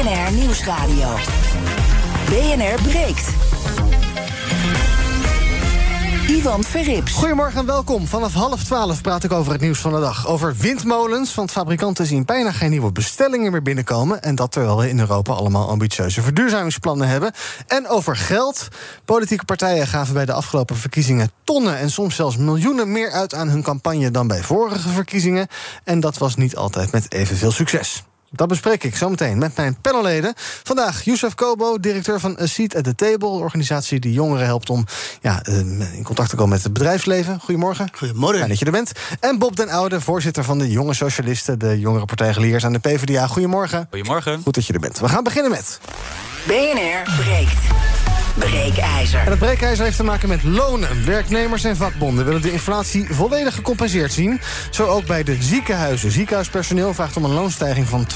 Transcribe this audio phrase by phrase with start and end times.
[0.00, 1.08] BNR Nieuwsradio.
[2.28, 3.28] BNR breekt.
[6.28, 7.12] Ivan Verrips.
[7.12, 8.06] Goedemorgen en welkom.
[8.06, 10.26] Vanaf half twaalf praat ik over het nieuws van de dag.
[10.26, 14.22] Over windmolens, want fabrikanten zien bijna geen nieuwe bestellingen meer binnenkomen.
[14.22, 17.32] En dat terwijl we in Europa allemaal ambitieuze verduurzamingsplannen hebben.
[17.66, 18.68] En over geld.
[19.04, 23.48] Politieke partijen gaven bij de afgelopen verkiezingen tonnen en soms zelfs miljoenen meer uit aan
[23.48, 25.46] hun campagne dan bij vorige verkiezingen.
[25.84, 28.04] En dat was niet altijd met evenveel succes.
[28.32, 30.32] Dat bespreek ik zometeen met mijn panelleden.
[30.62, 33.28] Vandaag Youssef Kobo, directeur van A Seat at the Table...
[33.28, 34.86] organisatie die jongeren helpt om
[35.20, 35.58] ja, eh,
[35.96, 37.40] in contact te komen met het bedrijfsleven.
[37.40, 37.88] Goedemorgen.
[37.92, 38.36] Goedemorgen.
[38.36, 38.92] Fijn dat je er bent.
[39.20, 41.58] En Bob den Oude, voorzitter van de Jonge Socialisten...
[41.58, 43.26] de jongere partijgeleers aan de PvdA.
[43.26, 43.86] Goedemorgen.
[43.90, 44.40] Goedemorgen.
[44.42, 44.98] Goed dat je er bent.
[44.98, 45.80] We gaan beginnen met...
[46.46, 47.99] BNR breekt.
[48.34, 49.20] Breekijzer.
[49.20, 51.06] En het breekijzer heeft te maken met lonen.
[51.06, 54.40] Werknemers en vakbonden willen de inflatie volledig gecompenseerd zien.
[54.70, 56.10] Zo ook bij de ziekenhuizen.
[56.10, 58.06] Ziekenhuispersoneel vraagt om een loonstijging van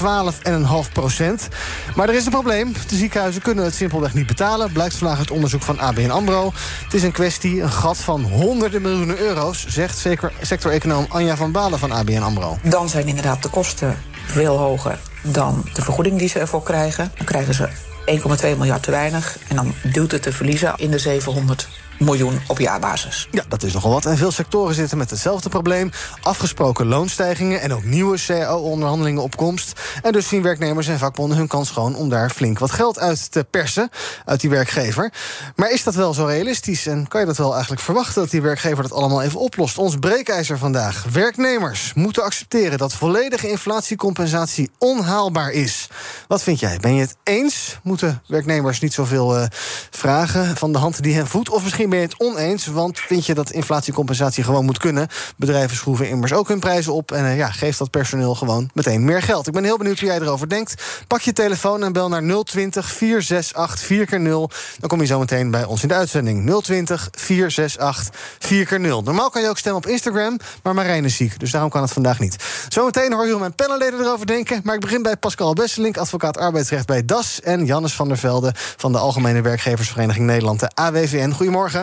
[0.85, 1.47] 12,5 procent.
[1.95, 2.73] Maar er is een probleem.
[2.87, 4.71] De ziekenhuizen kunnen het simpelweg niet betalen.
[4.71, 6.51] Blijkt vandaag uit onderzoek van ABN AMRO.
[6.83, 9.65] Het is een kwestie, een gat van honderden miljoenen euro's...
[9.67, 10.07] zegt
[10.41, 12.57] sector-econoom Anja van Balen van ABN AMRO.
[12.63, 17.11] Dan zijn inderdaad de kosten veel hoger dan de vergoeding die ze ervoor krijgen.
[17.15, 17.69] Dan krijgen ze
[18.05, 19.37] 1,2 miljard te weinig.
[19.47, 21.67] En dan duwt het te verliezen in de 700
[21.99, 23.27] miljoen op jaarbasis.
[23.31, 24.05] Ja, dat is nogal wat.
[24.05, 25.91] En veel sectoren zitten met hetzelfde probleem.
[26.21, 29.79] Afgesproken loonstijgingen en ook nieuwe cao-onderhandelingen op komst.
[30.01, 31.95] En dus zien werknemers en vakbonden hun kans gewoon...
[31.95, 33.89] om daar flink wat geld uit te persen,
[34.25, 35.13] uit die werkgever.
[35.55, 36.87] Maar is dat wel zo realistisch?
[36.87, 38.21] En kan je dat wel eigenlijk verwachten...
[38.21, 39.77] dat die werkgever dat allemaal even oplost?
[39.77, 41.05] Ons breekijzer vandaag.
[41.11, 42.77] Werknemers moeten accepteren...
[42.77, 45.87] dat volledige inflatiecompensatie onhaalbaar is.
[46.27, 46.77] Wat vind jij?
[46.79, 47.79] Ben je het eens?
[47.83, 49.45] Moeten werknemers niet zoveel uh,
[49.89, 51.49] vragen van de hand die hen voedt?
[51.49, 55.07] Of misschien ben je het oneens, want vind je dat inflatiecompensatie gewoon moet kunnen.
[55.37, 59.05] Bedrijven schroeven immers ook hun prijzen op en uh, ja, geeft dat personeel gewoon meteen
[59.05, 59.47] meer geld.
[59.47, 60.83] Ik ben heel benieuwd hoe jij erover denkt.
[61.07, 64.55] Pak je telefoon en bel naar 020 468 4x0.
[64.79, 66.61] Dan kom je zo meteen bij ons in de uitzending.
[66.61, 69.03] 020 468 4x0.
[69.03, 71.91] Normaal kan je ook stemmen op Instagram, maar Marijn is ziek, dus daarom kan het
[71.91, 72.35] vandaag niet.
[72.69, 76.37] Zometeen hoor je hoe mijn panelleden erover denken, maar ik begin bij Pascal Besselink, advocaat
[76.37, 81.31] arbeidsrecht bij DAS en Jannes van der Velde van de Algemene Werkgeversvereniging Nederland, de AWVN.
[81.31, 81.74] Goedemorgen.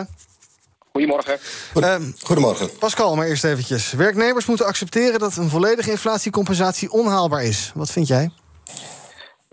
[0.91, 1.39] Goedemorgen.
[1.73, 2.77] Ehm, Goedemorgen.
[2.77, 3.91] Pascal, maar eerst eventjes.
[3.91, 7.71] Werknemers moeten accepteren dat een volledige inflatiecompensatie onhaalbaar is.
[7.75, 8.31] Wat vind jij?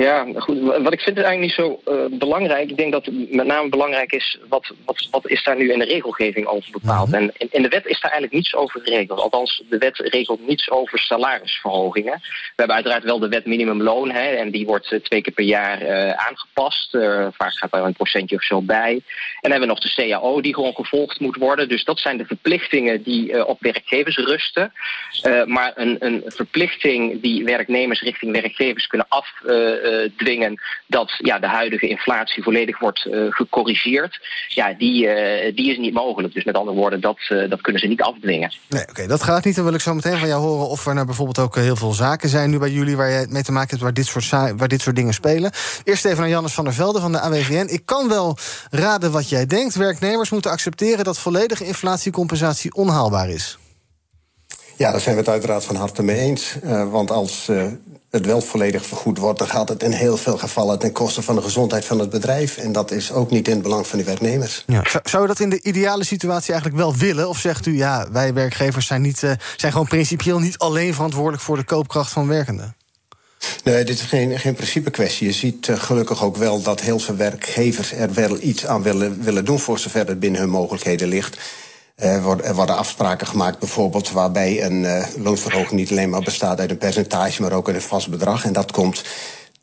[0.01, 0.61] Ja, goed.
[0.61, 2.71] Wat ik vind is eigenlijk niet zo uh, belangrijk.
[2.71, 5.79] Ik denk dat het met name belangrijk is wat, wat, wat is daar nu in
[5.79, 7.09] de regelgeving over bepaald.
[7.09, 7.15] -hmm.
[7.15, 9.21] En in, in, de wet is daar eigenlijk niets over geregeld.
[9.21, 12.19] Althans, de wet regelt niets over salarisverhogingen.
[12.21, 14.11] We hebben uiteraard wel de wet minimumloon.
[14.11, 16.91] Hè, en die wordt uh, twee keer per jaar uh, aangepast.
[17.31, 18.93] vaak gaat daar een procentje of zo bij.
[18.93, 19.03] En
[19.41, 21.69] dan hebben we nog de CAO die gewoon gevolgd moet worden.
[21.69, 24.73] Dus dat zijn de verplichtingen die op werkgevers rusten.
[25.45, 29.29] maar een, een verplichting die werknemers richting werkgevers kunnen af
[30.17, 34.21] dwingen dat ja, de huidige inflatie volledig wordt uh, gecorrigeerd.
[34.49, 36.35] Ja, die, uh, die is niet mogelijk.
[36.35, 38.55] Dus met andere woorden, dat, uh, dat kunnen ze niet afdwingen.
[38.69, 39.55] Nee, oké, okay, dat gaat niet.
[39.55, 41.93] Dan wil ik zo meteen van jou horen of er nou bijvoorbeeld ook heel veel
[41.93, 44.69] zaken zijn nu bij jullie waar je mee te maken hebt waar dit soort, waar
[44.69, 45.51] dit soort dingen spelen.
[45.85, 47.67] Eerst even naar Jannes van der Velde van de AWVN.
[47.69, 48.37] Ik kan wel
[48.71, 49.75] raden wat jij denkt.
[49.75, 53.59] Werknemers moeten accepteren dat volledige inflatiecompensatie onhaalbaar is.
[54.77, 56.57] Ja, daar zijn we het uiteraard van harte mee eens.
[56.65, 57.67] Uh, want als uh,
[58.11, 61.35] het wel volledig vergoed wordt, dan gaat het in heel veel gevallen ten koste van
[61.35, 62.57] de gezondheid van het bedrijf.
[62.57, 64.65] En dat is ook niet in het belang van de werknemers.
[64.67, 64.85] Ja.
[65.03, 67.29] Zou je dat in de ideale situatie eigenlijk wel willen?
[67.29, 71.43] Of zegt u, ja, wij werkgevers zijn, niet, uh, zijn gewoon principieel niet alleen verantwoordelijk
[71.43, 72.75] voor de koopkracht van werkenden?
[73.65, 75.27] Nee, dit is geen, geen principe kwestie.
[75.27, 79.23] Je ziet uh, gelukkig ook wel dat heel veel werkgevers er wel iets aan willen,
[79.23, 81.39] willen doen voor zover het binnen hun mogelijkheden ligt.
[82.01, 86.61] Er worden, er worden afspraken gemaakt, bijvoorbeeld, waarbij een uh, loonsverhoging niet alleen maar bestaat
[86.61, 88.45] uit een percentage, maar ook uit een vast bedrag.
[88.45, 89.05] En dat komt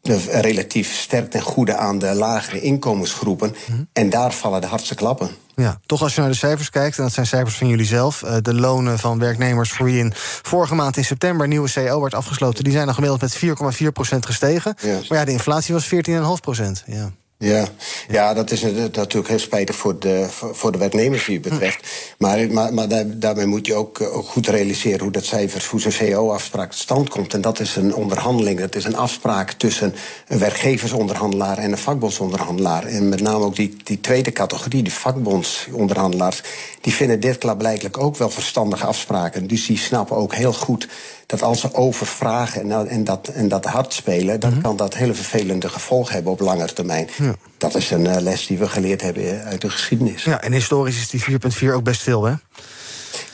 [0.04, 3.56] uh, relatief sterk ten goede aan de lagere inkomensgroepen.
[3.72, 3.88] Mm.
[3.94, 5.30] En daar vallen de hardste klappen.
[5.56, 8.24] Ja, toch als je naar de cijfers kijkt, en dat zijn cijfers van jullie zelf...
[8.42, 11.48] De lonen van werknemers voor wie in vorige maand in september...
[11.48, 13.38] nieuwe CO werd afgesloten, die zijn dan gemiddeld met
[14.14, 14.76] 4,4% gestegen.
[14.82, 15.08] Yes.
[15.08, 16.00] Maar ja, de inflatie was 14,5%
[16.86, 17.12] Ja.
[17.40, 17.68] Ja,
[18.08, 21.88] ja, dat is natuurlijk heel spijtig voor de, voor de werknemers die het betreft.
[22.18, 25.80] Maar, maar, maar daar, daarbij moet je ook, ook goed realiseren hoe dat cijfers, hoe
[25.80, 27.34] zo'n CO-afspraak tot stand komt.
[27.34, 29.96] En dat is een onderhandeling, dat is een afspraak tussen
[30.28, 32.86] een werkgeversonderhandelaar en een vakbondsonderhandelaar.
[32.86, 36.42] En met name ook die, die tweede categorie, die vakbondsonderhandelaars,
[36.82, 39.48] die vinden dit klaarblijkelijk ook wel verstandige afspraken.
[39.48, 40.88] Dus die snappen ook heel goed
[41.28, 44.64] dat als ze overvragen en, en, dat, en dat hard spelen, dan mm -hmm.
[44.64, 47.10] kan dat hele vervelende gevolgen hebben op langere termijn.
[47.18, 47.36] Ja.
[47.58, 50.24] Dat is een uh, les die we geleerd hebben uit de geschiedenis.
[50.24, 51.40] Ja, en historisch is die
[51.70, 52.34] 4,4 ook best veel, hè?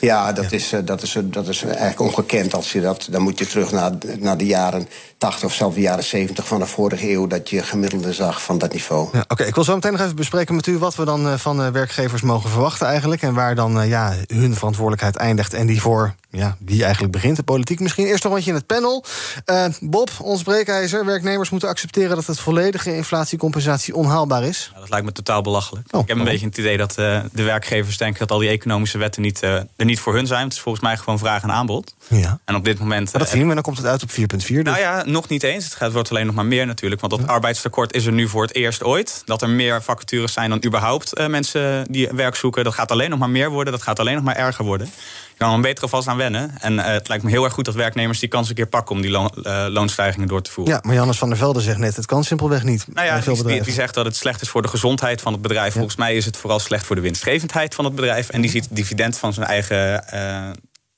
[0.04, 2.54] Ja, dat, Is, uh, dat, is, dat is eigenlijk ongekend.
[2.54, 5.80] Als je dat, dan moet je terug naar, naar de jaren 80 of zelfs de
[5.80, 7.26] jaren 70 van de vorige eeuw...
[7.26, 9.08] dat je gemiddelde zag van dat niveau.
[9.12, 10.78] Ja, Oké, ik wil zo meteen nog even bespreken met u...
[10.78, 13.22] wat we dan van werkgevers mogen verwachten eigenlijk...
[13.22, 17.42] en waar dan ja, hun verantwoordelijkheid eindigt en die voor ja, wie eigenlijk begint, de
[17.42, 18.06] politiek misschien.
[18.06, 19.04] Eerst nog wat je in het panel.
[19.46, 21.04] Uh, Bob, ons breekijzer.
[21.04, 24.72] Werknemers moeten accepteren dat het volledige inflatiecompensatie onhaalbaar is.
[24.78, 25.88] dat lijkt me totaal belachelijk.
[25.90, 28.48] Oh, ik heb een beetje het idee dat uh, de werkgevers denken dat al die
[28.48, 30.44] economische wetten niet, uh, er niet voor hun zijn.
[30.44, 31.94] Het is volgens mij gewoon vraag en aanbod.
[32.08, 32.38] Ja.
[32.44, 33.12] En op dit moment.
[33.12, 34.14] Maar dat zien we en dan komt het uit op 4,4.
[34.14, 34.48] Dus.
[34.48, 35.64] Nou ja, nog niet eens.
[35.64, 37.00] Het gaat, wordt alleen nog maar meer natuurlijk.
[37.00, 37.32] Want dat ja.
[37.32, 39.22] arbeidstekort is er nu voor het eerst ooit.
[39.24, 42.64] Dat er meer vacatures zijn dan überhaupt mensen die werk zoeken.
[42.64, 43.72] Dat gaat alleen nog maar meer worden.
[43.72, 44.90] Dat gaat alleen nog maar erger worden
[45.36, 46.54] kan er beter alvast aan wennen.
[46.60, 48.94] En uh, het lijkt me heel erg goed dat werknemers die kans een keer pakken
[48.94, 50.74] om die lo uh, loonstijgingen door te voeren.
[50.74, 52.86] Ja, maar Jannes van der Velde zegt net, het kan simpelweg niet.
[52.92, 55.42] Nou ja, veel die, die, zegt dat het slecht is voor de gezondheid van het
[55.42, 55.66] bedrijf.
[55.66, 55.78] Ja.
[55.78, 58.28] Volgens mij is het vooral slecht voor de winstgevendheid van het bedrijf.
[58.28, 60.04] En die ziet het dividend van zijn eigen.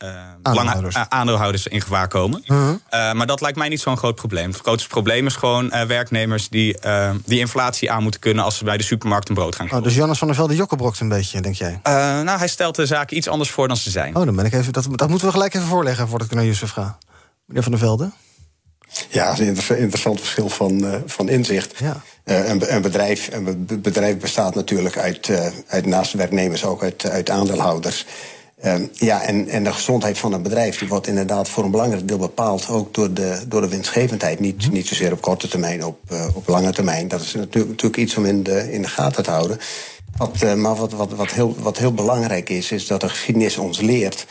[0.04, 0.10] Uh,
[0.42, 0.94] aandeelhouders.
[0.94, 2.42] Lange, uh, aandeelhouders in gevaar komen.
[2.46, 2.68] Uh -huh.
[2.68, 4.50] uh, maar dat lijkt mij niet zo'n groot probleem.
[4.50, 6.78] Het grootste probleem is gewoon werknemers die
[7.24, 9.82] die inflatie aan moeten kunnen als ze bij de supermarkt een brood gaan kopen.
[9.82, 11.80] Oh, dus Jannes van der Velde jokkebrokt een beetje, denk jij?
[11.82, 14.16] nou, hij stelt de zaken iets anders voor dan ze zijn.
[14.16, 16.44] Oh, dan ben ik even, dat, dat moeten we gelijk even voorleggen voordat ik naar
[16.44, 16.98] Yusuf ga.
[17.46, 18.10] Meneer van der Velde?
[19.08, 21.78] Ja, een interessant verschil van, uh, van inzicht.
[21.78, 22.02] Ja.
[22.24, 27.10] Uh, een, een, bedrijf, een bedrijf bestaat natuurlijk uit, uh, uit naast werknemers ook uit,
[27.10, 28.06] uit aandeelhouders.
[28.64, 32.08] Um, ja, en, en de gezondheid van een bedrijf die wordt inderdaad voor een belangrijk
[32.08, 34.40] deel bepaald ook door de, door de winstgevendheid.
[34.40, 34.72] Niet, mm.
[34.72, 37.08] niet zozeer op korte termijn, op, uh, op lange termijn.
[37.08, 39.58] Dat is natuurlijk, natuurlijk iets om in de, in de gaten te houden.
[40.16, 43.56] Wat, uh, maar wat, wat, wat, heel, wat heel belangrijk is, is dat de geschiedenis
[43.56, 44.26] ons leert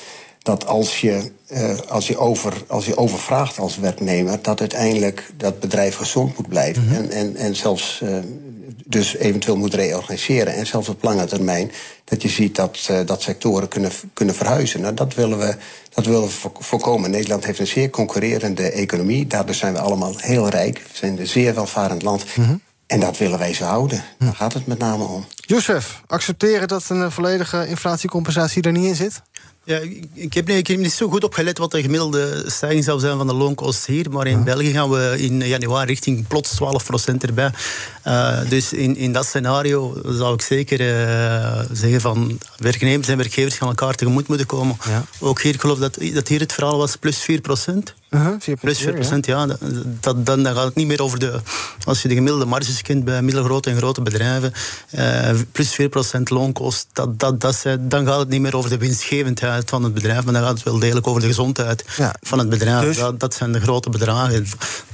[0.45, 5.59] dat als je, uh, als, je over, als je overvraagt als werknemer, dat uiteindelijk dat
[5.59, 6.83] bedrijf gezond moet blijven.
[6.83, 6.97] Mm -hmm.
[6.97, 8.17] en, en, en zelfs uh,
[8.87, 10.53] dus eventueel moet reorganiseren.
[10.53, 11.71] En zelfs op lange termijn
[12.03, 14.81] dat je ziet dat, uh, dat sectoren kunnen, kunnen verhuizen.
[14.81, 15.55] Nou, dat willen we,
[15.93, 17.11] dat willen we voorkomen.
[17.11, 19.27] Nederland heeft een zeer concurrerende economie.
[19.27, 20.77] Daardoor zijn we allemaal heel rijk.
[20.77, 22.25] We zijn een zeer welvarend land.
[22.35, 22.61] Mm -hmm.
[22.87, 24.03] En dat willen wij zo houden.
[24.19, 25.25] Daar gaat het met name om.
[25.35, 29.21] Jozef, accepteren dat een volledige inflatiecompensatie er niet in zit?
[29.65, 29.79] Ja,
[30.13, 33.17] ik, heb, nee, ik heb niet zo goed opgelet wat de gemiddelde stijging zou zijn
[33.17, 34.11] van de loonkosten hier.
[34.11, 34.43] Maar in ja.
[34.43, 36.59] België gaan we in januari richting plots
[37.11, 37.51] 12% erbij.
[38.07, 43.57] Uh, dus in, in dat scenario zou ik zeker uh, zeggen van werknemers en werkgevers
[43.57, 44.77] gaan elkaar tegemoet moeten komen.
[44.87, 45.05] Ja.
[45.19, 47.73] Ook hier, ik geloof dat, dat hier het verhaal was plus 4%.
[48.15, 49.45] Uh -huh, 4 plus 4 procent, ja.
[49.45, 49.57] ja.
[49.99, 51.39] Dat, dan, dan gaat het niet meer over de...
[51.83, 54.53] Als je de gemiddelde marges kent bij middelgrote en grote bedrijven...
[54.91, 58.77] Uh, plus 4 procent loonkost, dat, dat, dat dan gaat het niet meer over de
[58.77, 60.23] winstgevendheid van het bedrijf...
[60.23, 62.15] maar dan gaat het wel degelijk over de gezondheid ja.
[62.21, 62.85] van het bedrijf.
[62.85, 64.45] Dus- dat, dat zijn de grote bedragen.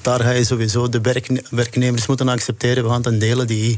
[0.01, 2.83] Daar ga je sowieso de werk, werknemers moeten accepteren.
[2.83, 3.77] We gaan ten dele die,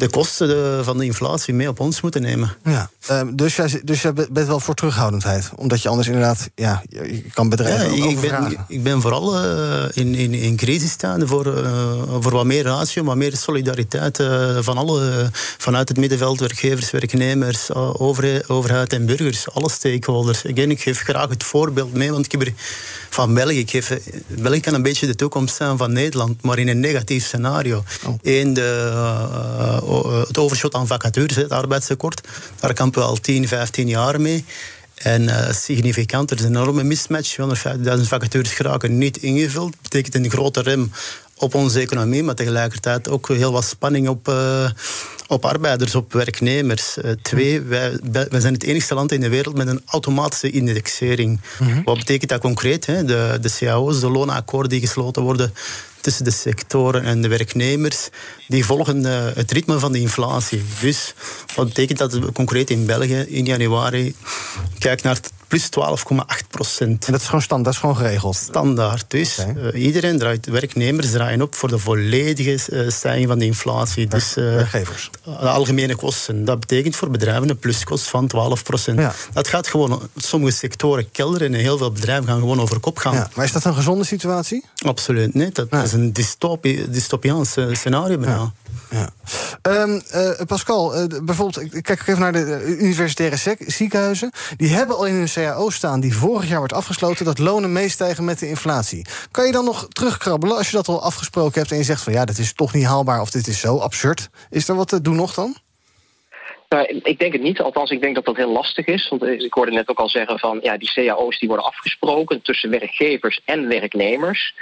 [0.00, 2.56] de kosten de, van de inflatie mee op ons moeten nemen.
[2.64, 2.90] Ja.
[3.10, 5.50] Uh, dus, jij, dus jij bent wel voor terughoudendheid?
[5.56, 6.50] Omdat je anders inderdaad...
[6.54, 11.28] Ja, je kan bedrijven ja, ik ben, ik ben vooral uh, in, in, in crisistijden
[11.28, 11.62] voor, uh,
[12.20, 17.74] voor wat meer ratio, wat meer solidariteit uh, van alle, vanuit het middenveld, werkgevers, werknemers,
[17.74, 20.46] over, overheid en burgers, alle stakeholders.
[20.46, 22.52] Again, ik geef graag het voorbeeld mee, want ik heb er
[23.10, 23.58] van België.
[23.58, 27.24] Ik geef, België kan een beetje de toekomst zijn van Nederland, maar in een negatief
[27.24, 27.84] scenario.
[28.06, 28.14] Oh.
[28.22, 29.78] Eén, de,
[30.26, 32.28] het overschot aan vacatures, het arbeidstekort,
[32.60, 34.44] daar kampen we al 10, 15 jaar mee.
[34.94, 37.36] En uh, significant, er is een enorme mismatch.
[37.36, 37.46] 150.000
[38.00, 39.72] vacatures geraken niet ingevuld.
[39.72, 40.92] Dat betekent een grote rem
[41.36, 44.70] op onze economie, maar tegelijkertijd ook heel wat spanning op, uh,
[45.26, 46.96] op arbeiders, op werknemers.
[46.96, 51.40] Uh, twee, wij, wij zijn het enigste land in de wereld met een automatische indexering.
[51.40, 51.68] Mhm.
[51.68, 51.84] Mm -hmm.
[51.84, 52.86] Wat betekent dat concreet?
[52.86, 53.04] Hè?
[53.04, 55.54] De, de cao's, de loonakkoorden die gesloten worden
[56.00, 58.08] tussen de sectoren en de werknemers,
[58.48, 60.62] die volgen uh, het ritme van de inflatie.
[60.80, 61.14] Dus
[61.54, 64.14] wat betekent dat concreet in België in januari?
[64.78, 67.06] Kijk naar plus 12,8 procent.
[67.06, 68.36] En dat is gewoon standaard, dat is gewoon geregeld?
[68.36, 69.04] Standaard.
[69.08, 69.72] Dus okay.
[69.72, 74.06] uh, iedereen draait, werknemers draaien op voor de volledige uh, stijging van de inflatie.
[74.06, 75.10] Dus, werkgevers?
[75.24, 76.44] De algemene kosten.
[76.44, 78.98] Dat betekent voor bedrijven een pluskost van 12 procent.
[78.98, 79.14] Ja.
[79.32, 83.14] Dat gaat gewoon, sommige sectoren kelderen en heel veel bedrijven gaan gewoon over kop gaan.
[83.14, 84.64] Ja, maar is dat een gezonde situatie?
[84.86, 85.54] Absoluut niet.
[85.54, 88.52] Dat is een dystopie, dystopiaans scenario bijna.
[89.62, 94.32] Um, uh, Pascal, uh, bijvoorbeeld, ik kijk ook even naar de uh, universitaire ziekenhuizen.
[94.56, 98.24] Die hebben al in hun CAO staan, die vorig jaar wordt afgesloten, dat lonen meestijgen
[98.24, 99.06] met de inflatie.
[99.30, 102.12] Kan je dan nog terugkrabbelen als je dat al afgesproken hebt en je zegt van
[102.12, 104.28] ja, dit is toch niet haalbaar of dit is zo absurd?
[104.50, 105.56] Is er wat te doen nog dan?
[106.68, 107.60] Nou, ik denk het niet.
[107.60, 109.08] Althans, ik denk dat dat heel lastig is.
[109.08, 112.70] Want ik hoorde net ook al zeggen van ja, die cao's die worden afgesproken tussen
[112.70, 114.54] werkgevers en werknemers.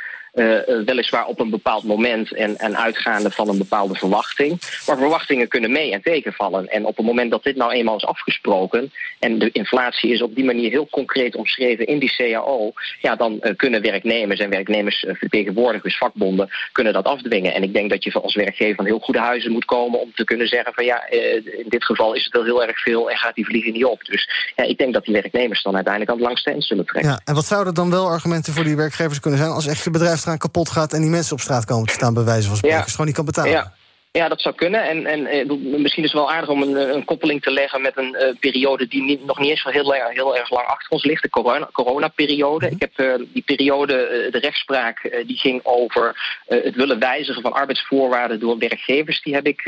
[0.85, 4.51] Weliswaar op een bepaald moment en, en uitgaande van een bepaalde verwachting.
[4.87, 6.69] Maar verwachtingen kunnen mee en tegenvallen.
[6.69, 10.35] En op het moment dat dit nou eenmaal is afgesproken en de inflatie is op
[10.35, 16.49] die manier heel concreet omschreven in die CAO, ja, dan kunnen werknemers en werknemersvertegenwoordigers, vakbonden,
[16.73, 17.55] kunnen dat afdwingen.
[17.55, 20.25] En ik denk dat je als werkgever van heel goede huizen moet komen om te
[20.25, 23.35] kunnen zeggen van ja, in dit geval is het wel heel erg veel en gaat
[23.35, 24.05] die vliegen niet op.
[24.05, 27.11] Dus ja, ik denk dat die werknemers dan uiteindelijk aan het langste eind zullen trekken.
[27.11, 29.91] Ja, en wat zouden dan wel argumenten voor die werkgevers kunnen zijn als echt je
[29.91, 32.57] bedrijf eraan kapot gaat en die mensen op straat komen te staan bij wijze van
[32.57, 32.85] spreken, ja.
[32.85, 33.51] gewoon niet kan betalen?
[33.51, 33.73] Ja.
[34.11, 34.83] Ja, dat zou kunnen.
[34.83, 37.83] En, en eh, misschien is het wel aardig om een, eh, een koppeling te leggen
[37.83, 40.91] met een uh, periode die niet, nog niet eens zo heel, heel, erg lang achter
[40.91, 42.67] ons ligt, de corona, coronaperiode.
[42.67, 47.53] Mm Ik heb uh, die periode, de rechtspraak, die ging over het willen wijzigen van
[47.53, 49.23] arbeidsvoorwaarden door werkgevers.
[49.23, 49.61] Die heb ik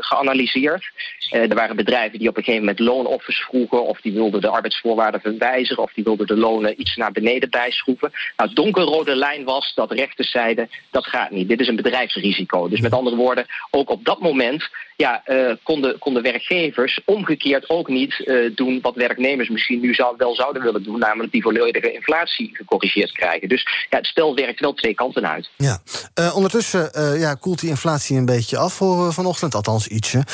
[0.00, 0.90] geanalyseerd.
[1.30, 5.20] er waren bedrijven die op een gegeven moment loonoffers vroegen, of die wilden de arbeidsvoorwaarden
[5.20, 8.12] verwijzigen, of die wilden de lonen iets naar beneden bijschroeven.
[8.36, 11.48] Nou, donkerrode lijn was dat rechters zeiden, dat gaat niet.
[11.48, 12.68] Dit is een bedrijfsrisico.
[12.68, 14.70] Dus met andere woorden, ook op dat moment
[15.02, 20.34] ja, uh, konden, konden werkgevers omgekeerd ook niet uh, doen wat werknemers misschien nu wel
[20.34, 23.48] zouden willen doen, namelijk die volledige inflatie gecorrigeerd krijgen.
[23.48, 25.50] Dus ja, het spel werkt wel twee kanten uit.
[25.56, 25.78] Ja.
[26.20, 30.24] Uh, ondertussen ja, koelt die inflatie een beetje af voor vanochtend, althans ietsje.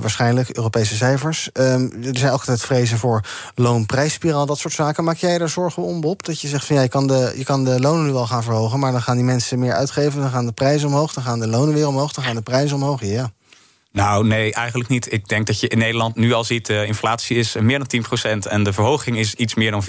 [0.00, 1.50] waarschijnlijk Europese cijfers.
[1.52, 3.24] er zijn altijd vrezen voor
[3.54, 5.04] loonprijsspiraal, dat soort zaken.
[5.04, 6.24] Maak jij daar zorgen om, Bob?
[6.24, 8.42] Dat je zegt van ja, je kan, de, je kan de lonen nu wel gaan
[8.42, 11.40] verhogen, maar dan gaan die mensen meer uitgeven, dan gaan de prijzen omhoog, dan gaan
[11.40, 13.04] de lonen weer omhoog, dan gaan de prijzen omhoog.
[13.04, 13.32] Ja.
[13.92, 15.12] Nou, nee, eigenlijk niet.
[15.12, 16.66] Ik denk dat je in Nederland nu al ziet...
[16.66, 18.04] de inflatie is meer dan
[18.46, 19.86] 10% en de verhoging is iets meer dan 4%.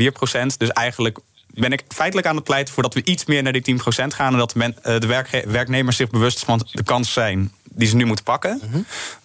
[0.58, 1.20] Dus eigenlijk
[1.54, 4.32] ben ik feitelijk aan het pleiten voor dat we iets meer naar die 10% gaan...
[4.32, 8.06] en dat men, eh, de werknemers zich bewust van de kans zijn die ze nu
[8.06, 8.62] moeten pakken.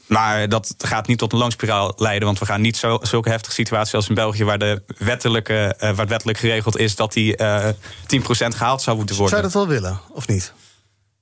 [0.06, 2.26] Maar dat gaat niet tot een loonspiraal leiden.
[2.26, 4.44] Want we gaan niet zo, zulke heftige situaties als in België...
[4.44, 7.76] waar, de wettelijke, uh, waar wettelijk geregeld is dat die uh, eh, 10%
[8.56, 9.38] gehaald zou moeten worden.
[9.38, 10.52] Zou je dat wel willen, of niet?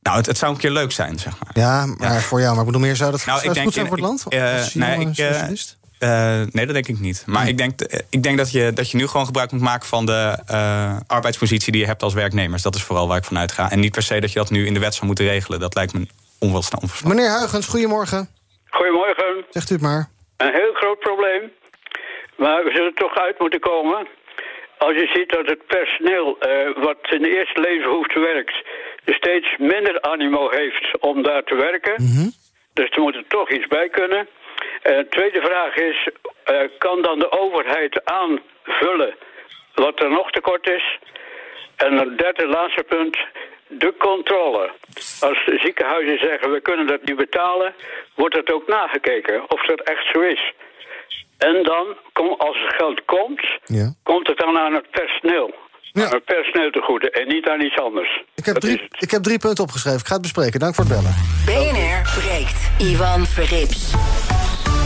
[0.03, 1.51] Nou, het, het, zou een keer leuk zijn, zeg maar.
[1.55, 2.51] Ja, maar voor jou.
[2.51, 4.25] Maar ik bedoel, meer zou dat, nou, zou ik denk, goed zijn voor het land?
[4.29, 5.19] Uh, nee, ik,
[6.03, 7.25] uh, nee, dat denk ik niet.
[7.27, 7.81] Maar ik denk,
[8.11, 11.73] ik denk dat, je, dat je nu gewoon gebruik moet maken van de uh, arbeidspositie
[11.73, 12.63] die je hebt als werknemers.
[12.63, 13.71] Dat is vooral waar ik vanuit ga.
[13.71, 15.61] En niet per se dat je dat nu in de wet zou moeten regelen.
[15.61, 16.07] Dat lijkt me
[16.39, 17.05] onverstandig.
[17.05, 18.29] Meneer Huigens, goedemorgen.
[18.71, 19.45] Goedemorgen.
[19.51, 20.09] Zegt u het maar.
[20.37, 21.51] Een heel groot probleem.
[22.37, 24.07] Maar we zullen toch uit moeten komen.
[24.79, 28.57] Als je ziet dat het personeel uh, wat in de eerste leven hoeft werkt
[29.05, 31.95] steeds minder animo heeft om daar te werken.
[32.03, 32.29] Mhm.
[32.73, 34.29] Dus er moet er toch iets bij kunnen.
[34.83, 36.09] Uh, tweede vraag is,
[36.51, 39.15] uh, kan dan de overheid aanvullen
[39.75, 40.99] wat er nog tekort is?
[41.77, 43.19] En een derde, laatste punt,
[43.67, 44.71] de controle.
[45.21, 47.75] Als de ziekenhuizen zeggen, we kunnen dat niet betalen...
[48.15, 50.53] wordt het ook nagekeken of dat echt zo is.
[51.39, 51.97] En dan,
[52.39, 53.95] als het geld komt, ja.
[54.03, 55.55] komt het dan aan het personeel.
[55.93, 56.09] Ja.
[56.09, 58.23] Te goede en niet aan iets anders.
[58.35, 60.01] Ik heb, drie, ik heb drie punten opgeschreven.
[60.01, 60.61] Ik ga het bespreken.
[60.61, 61.15] Dank voor het bellen.
[61.45, 62.71] BNR breekt.
[62.79, 63.95] Ivan Verrips.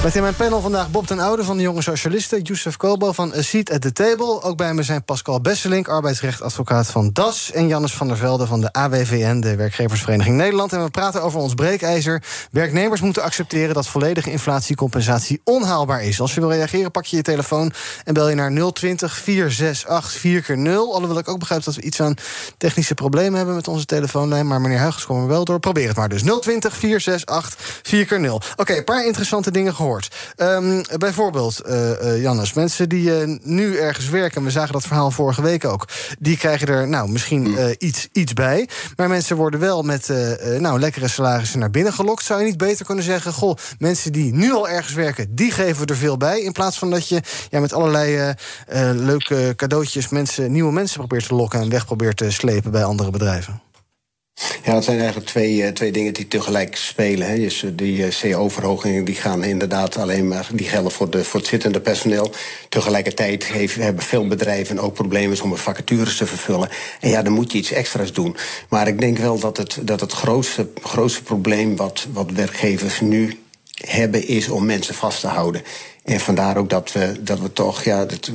[0.03, 2.43] Met in mijn panel vandaag Bob ten Oude van de Jonge Socialisten...
[2.43, 4.43] Youssef Kobo van A Seat at the Table.
[4.43, 7.53] Ook bij me zijn Pascal Besselink, arbeidsrechtadvocaat van DAS...
[7.53, 10.73] en Jannes van der Velde van de AWVN, de Werkgeversvereniging Nederland.
[10.73, 12.23] En we praten over ons breekijzer.
[12.51, 16.21] Werknemers moeten accepteren dat volledige inflatiecompensatie onhaalbaar is.
[16.21, 17.73] Als je wil reageren, pak je je telefoon
[18.05, 20.67] en bel je naar 020 468 4x0.
[20.67, 22.15] Alhoewel ik ook begrijp dat we iets aan
[22.59, 23.55] technische problemen hebben...
[23.55, 25.61] met onze telefoonlijn, maar meneer Huigens komt er wel door.
[25.61, 26.23] Probeer het maar dus.
[26.23, 28.55] 020 468 4x0.
[28.57, 29.86] Oké, een paar interessante dingen gehoord.
[30.37, 34.45] Ehm, bijvoorbeeld, uh, Jannes, mensen die uh, nu ergens werken...
[34.45, 35.89] we zagen dat verhaal vorige week ook...
[36.19, 37.75] die krijgen er nou, misschien mm.
[37.79, 38.69] iets, iets bij.
[38.97, 40.13] Maar mensen worden wel met
[40.59, 42.25] nou, lekkere salarissen naar binnen gelokt.
[42.25, 43.33] Zou je niet beter kunnen zeggen...
[43.33, 46.41] goh, mensen die nu al ergens werken, die geven er veel bij...
[46.41, 48.35] in plaats van dat je ja, met allerlei
[48.95, 50.09] leuke cadeautjes...
[50.09, 51.61] Mensen, nieuwe mensen probeert te lokken...
[51.61, 53.66] en weg probeert te slepen bij andere bedrijven?
[54.65, 57.29] Ja, dat zijn eigenlijk twee, uh, twee dingen die tegelijk spelen.
[57.29, 57.37] Hè.
[57.37, 61.49] Dus die uh, CO-verhogingen die gaan inderdaad alleen maar die gelden voor, de, voor het
[61.49, 62.31] zittende personeel.
[62.69, 66.69] Tegelijkertijd heeft, hebben veel bedrijven ook problemen om vacatures te vervullen.
[67.01, 68.37] En ja, dan moet je iets extra's doen.
[68.69, 73.39] Maar ik denk wel dat het, dat het grootste, grootste probleem wat, wat werkgevers nu
[73.75, 75.63] hebben is om mensen vast te houden.
[76.07, 78.31] En vandaar ook dat we, dat we toch, ja, dat,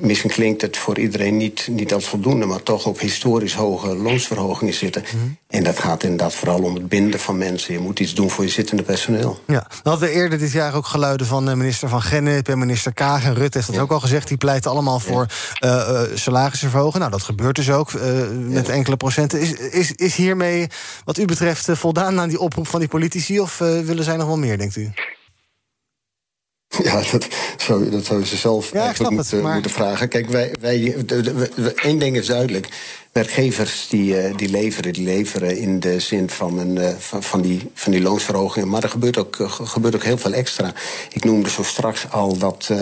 [0.00, 4.74] misschien klinkt het voor iedereen niet, niet als voldoende, maar toch op historisch hoge loonsverhogingen
[4.74, 5.02] zitten.
[5.02, 5.16] Mhm.
[5.48, 7.74] En dat gaat inderdaad vooral om het binden van mensen.
[7.74, 9.38] Je moet iets doen voor je zittende personeel.
[9.46, 12.94] Ja, we hadden eerder dit jaar ook geluiden van eh, minister Van Gennep en minister
[12.94, 13.24] Kaag.
[13.24, 14.28] En Rutte heeft dat ook al gezegd.
[14.28, 15.26] Die pleiten allemaal voor
[15.64, 16.98] uh, uh, salarissen verhogen.
[16.98, 17.92] Nou, dat gebeurt dus ook
[18.38, 19.40] met enkele procenten.
[19.40, 20.66] Is, is, is hiermee,
[21.04, 23.40] wat u betreft, voldaan aan die oproep van die politici?
[23.40, 24.90] Of willen zij nog wel meer, denkt u?
[26.84, 29.52] Ja, dat zou, dat zou ze zelf ja, eigenlijk moeten, maar...
[29.52, 30.08] moeten, vragen.
[30.08, 30.96] Kijk, wij, wij,
[31.74, 32.68] één ding is duidelijk.
[33.12, 37.40] Werkgevers die, eh, die leveren, die leveren in de zin van, een, eh, van, van,
[37.40, 38.68] die, van die loonsverhogingen.
[38.68, 40.72] Maar er gebeurt ook, gebeurt ook heel veel extra.
[41.12, 42.68] Ik noemde zo straks al dat.
[42.70, 42.80] Uh,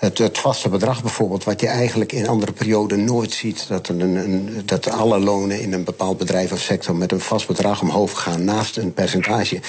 [0.00, 3.68] het, het, vaste bedrag bijvoorbeeld, wat je eigenlijk in andere perioden nooit ziet.
[3.68, 7.46] Dat, een, een, dat alle lonen in een bepaald bedrijf of sector met een vast
[7.46, 9.60] bedrag omhoog gaan naast een percentage.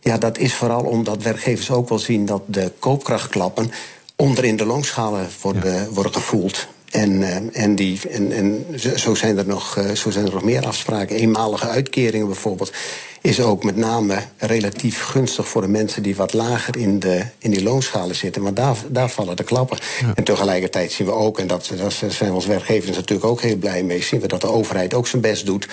[0.00, 3.70] Ja, dat is vooral omdat werkgevers ook wel zien dat de koopkrachtklappen
[4.16, 6.66] onderin de loonschalen worden, worden gevoeld.
[6.90, 8.66] En, uh, en, die, en, en
[8.96, 11.16] zo, zijn er nog, uh, zo zijn er nog meer afspraken.
[11.16, 12.72] Eenmalige uitkeringen bijvoorbeeld
[13.20, 17.50] is ook met name relatief gunstig voor de mensen die wat lager in, de, in
[17.50, 18.42] die loonschalen zitten.
[18.42, 19.78] Maar daar, daar vallen de klappen.
[20.14, 23.56] En tegelijkertijd zien we ook, en dat, daar zijn we als werkgevers natuurlijk ook heel
[23.56, 25.68] blij mee, zien we dat de overheid ook zijn best doet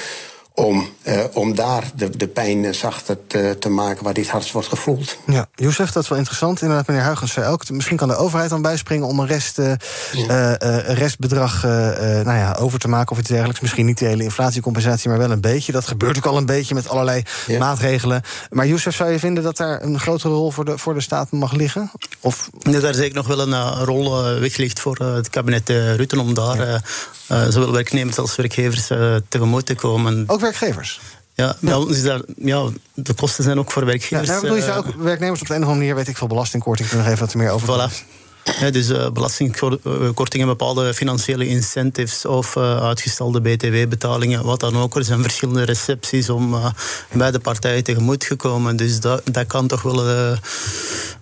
[0.60, 4.68] om, uh, om daar de, de pijn zachter te, te maken waar dit hardst wordt
[4.68, 5.18] gevoeld.
[5.26, 6.62] Ja, Jozef, dat is wel interessant.
[6.62, 7.70] Inderdaad, meneer Huygens zei ook...
[7.70, 9.72] misschien kan de overheid dan bijspringen om een rest, uh,
[10.12, 10.64] ja.
[10.64, 13.60] uh, restbedrag nou ja, over te maken of iets dergelijks.
[13.60, 15.72] Misschien niet de hele inflatiecompensatie, maar wel een beetje.
[15.72, 17.60] Dat gebeurt ook al een beetje met allerlei ja.
[17.60, 18.22] maatregelen.
[18.50, 21.32] Maar Jozef, zou je vinden dat daar een grotere rol voor de, voor de staat
[21.32, 21.92] mag liggen?
[22.20, 22.50] Of...
[22.60, 26.20] Ja, daar is zeker nog wel een rol weggelegd voor het kabinet Rutte...
[26.20, 26.82] om daar
[27.28, 28.88] zowel werknemers als werkgevers
[29.28, 30.24] tegemoet te komen.
[30.28, 31.00] Ook werkgevers?
[31.34, 31.86] Ja, ja.
[31.88, 34.28] Is daar, ja, de kosten zijn ook voor werkgevers.
[34.28, 36.18] Ja, nou, bedoel je zou ook werknemers op de een of andere manier, weet ik
[36.18, 38.16] veel, belastingkorting kunnen geven, wat er meer over voilà.
[38.60, 44.96] Ja, dus uh, belastingkortingen, bepaalde financiële incentives of uh, uitgestelde btw-betalingen, wat dan ook.
[44.96, 46.66] Er zijn verschillende recepties om uh,
[47.14, 48.76] beide partijen tegemoet gekomen.
[48.76, 50.36] Dus dat, dat kan toch wel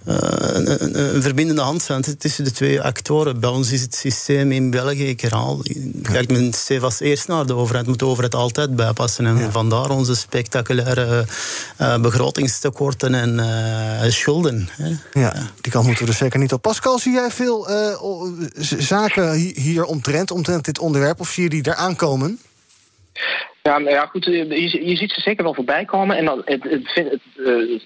[0.05, 3.39] een, een, verbindende hand zijn tussen de twee actoren.
[3.39, 5.61] Bij ons is het systeem in België, ik herhaal,
[6.01, 9.25] kijkt men stevast eerst naar de overheid, moet de overheid altijd bijpassen.
[9.25, 9.51] En ja.
[9.51, 11.25] vandaar onze spectaculaire
[12.01, 14.69] begrotingstekorten en schulden.
[14.71, 15.19] Hè.
[15.19, 16.61] Ja, die kant moeten we dus zeker niet op.
[16.61, 17.97] Pascal, zie jij veel uh,
[18.77, 21.19] zaken hier omtrent, omtrent dit onderwerp?
[21.19, 22.39] Of zie je die eraan komen?
[23.65, 26.17] Ja, ja, goed, je, je, ziet ze zeker wel voorbij komen.
[26.17, 27.21] En dan, het, het, het,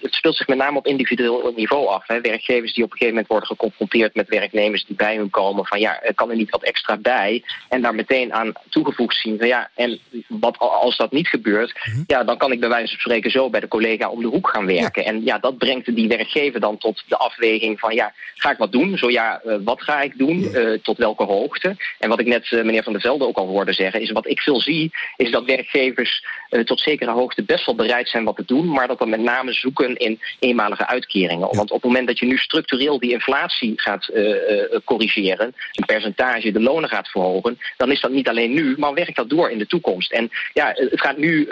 [0.00, 2.06] het, speelt zich met name op individueel niveau af.
[2.06, 2.20] Hè.
[2.20, 5.66] Werkgevers die op een gegeven moment worden geconfronteerd met werknemers die bij hun komen.
[5.66, 7.44] Van ja, kan er niet wat extra bij?
[7.68, 12.04] En daar meteen aan toegevoegd zien van ja, en wat als dat niet gebeurt, mm-hmm.
[12.06, 14.48] ja, dan kan ik bij wijze van spreken zo bij de collega om de hoek
[14.48, 15.04] gaan werken.
[15.04, 18.72] En ja, dat brengt die werkgever dan tot de afweging van ja, ga ik wat
[18.72, 18.98] doen?
[18.98, 20.40] Zo ja, uh, wat ga ik doen?
[20.40, 21.76] Uh, tot welke hoogte?
[21.98, 24.28] En wat ik net uh, meneer Van der Velde ook al hoorde zeggen, is wat
[24.28, 28.24] ik veel zie, is dat werk werkgevers uh, tot zekere hoogte best wel bereid zijn
[28.24, 31.48] wat te doen, maar dat we met name zoeken in eenmalige uitkeringen.
[31.50, 31.56] Ja.
[31.56, 34.34] Want op het moment dat je nu structureel die inflatie gaat uh, uh,
[34.84, 39.16] corrigeren, een percentage de lonen gaat verhogen, dan is dat niet alleen nu, maar werkt
[39.16, 40.12] dat door in de toekomst.
[40.12, 41.48] En ja, het gaat nu,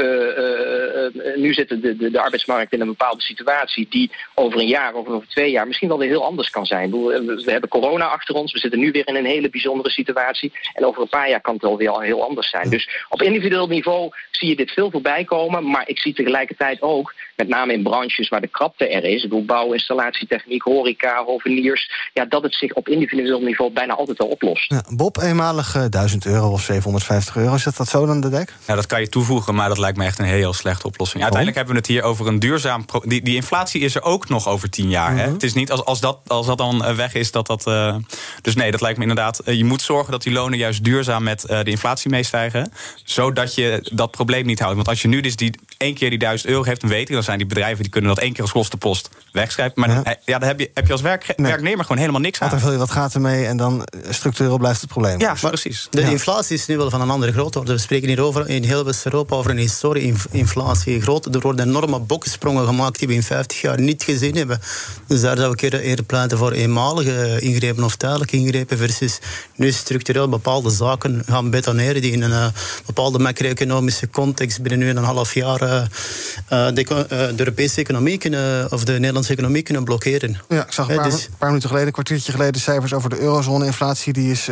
[1.37, 5.07] nu zit de, de, de, arbeidsmarkt in een bepaalde situatie die over een jaar of
[5.07, 6.91] over twee jaar misschien wel weer heel anders kan zijn.
[6.91, 10.85] We hebben corona achter ons, we zitten nu weer in een hele bijzondere situatie en
[10.85, 12.71] over een paar jaar kan het wel weer heel anders zijn.
[12.71, 15.71] Dus op individueel niveau zie je dit veel voorbij komen.
[15.71, 19.29] Maar ik zie tegelijkertijd ook, met name in branches waar de krapte er is, ik
[19.29, 24.29] bedoel bouw, installatietechniek, horeca, hoveniers, ja, dat het zich op individueel niveau bijna altijd wel
[24.29, 24.73] oplost.
[24.73, 28.53] Ja, Bob, eenmalig uh, 1000 euro of 750 euro, is dat zo dan de dek?
[28.67, 31.23] Ja, dat kan je toevoegen, maar dat lijkt me echt een heel slechte oplossing.
[31.23, 32.85] Uiteindelijk hebben we het hier over een duurzaam.
[33.03, 35.17] Die, die inflatie is er ook nog over tien jaar.
[35.17, 35.31] hè?
[35.31, 37.67] Het is niet als, als, dat, als dat dan weg is, dat dat.
[37.67, 37.97] Uh,
[38.43, 39.41] dus nee, dat lijkt me inderdaad.
[39.45, 42.73] Uh, je moet zorgen dat die lonen juist duurzaam met uh, de inflatie meestijgen.
[43.05, 44.77] Zodat je dat probleem niet houdt.
[44.77, 47.15] Want als je nu dus die één keer die 1000 euro geeft, dan weet ik,
[47.15, 49.81] dan zijn die bedrijven die kunnen dat één keer als kostenpost wegschrijven.
[49.81, 50.03] Maar ja.
[50.03, 51.47] Dan, ja, dan heb je, heb je als werk, nee.
[51.47, 52.51] werknemer gewoon helemaal niks aan.
[52.51, 55.21] Dan vul je wat gaat ermee en dan structureel blijft het probleem.
[55.21, 55.87] Ja, maar precies.
[55.91, 56.09] De ja.
[56.09, 57.63] inflatie is nu wel van een andere grootte.
[57.63, 61.01] We spreken hier over in heel West-Europa over een historische inflatie.
[61.01, 64.61] Groot, er worden enorme bokkensprongen gemaakt die we in 50 jaar niet gezien hebben.
[65.07, 69.19] Dus daar zou ik eerder pleiten voor eenmalige ingrepen of tijdelijke ingrepen versus
[69.55, 72.47] nu structureel bepaalde zaken gaan betoneren die in een uh,
[72.87, 78.73] bepaalde macro-economische context binnen nu een half jaar uh, de, uh, de, Europese economie kunnen,
[78.73, 80.41] of de Nederlandse economie kunnen blokkeren.
[80.49, 83.21] Ja, ik zag een paar, dus, paar minuten geleden, een kwartiertje geleden, cijfers over de
[83.21, 84.13] eurozone-inflatie.
[84.13, 84.49] Die is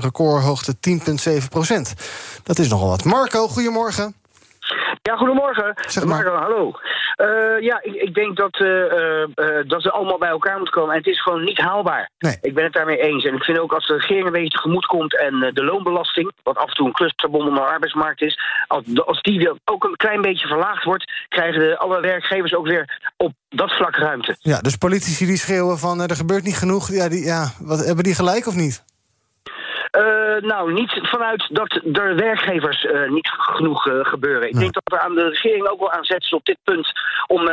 [0.00, 1.92] recordhoogte 10,7 procent.
[2.42, 3.04] Dat is nogal wat.
[3.04, 4.14] Marco, goedemorgen.
[5.02, 5.74] Ja, goedemorgen.
[5.88, 6.24] Zeg maar.
[6.24, 6.72] Marco, hallo.
[7.16, 9.26] Uh, ja, ik, ik, denk dat, uh, uh,
[9.66, 10.92] dat ze allemaal bij elkaar moeten komen.
[10.92, 12.10] En het is gewoon niet haalbaar.
[12.18, 12.38] Nee.
[12.40, 13.24] Ik ben het daarmee eens.
[13.24, 16.56] En ik vind ook als de regering een beetje tegemoet komt en de loonbelasting, wat
[16.56, 20.20] af en toe een clusterbom om de arbeidsmarkt is, als, als die ook een klein
[20.20, 24.36] beetje verlaagd wordt, krijgen de, alle werkgevers ook weer op dat vlak ruimte.
[24.40, 28.04] Ja, dus politici die schreeuwen van er gebeurt niet genoeg, ja, die, ja, wat, hebben
[28.04, 28.84] die gelijk of niet?
[30.40, 34.48] Nou, niet vanuit dat er werkgevers niet genoeg gebeuren.
[34.48, 36.92] Ik denk dat er aan de regering ook wel aan zet op dit punt
[37.26, 37.50] om,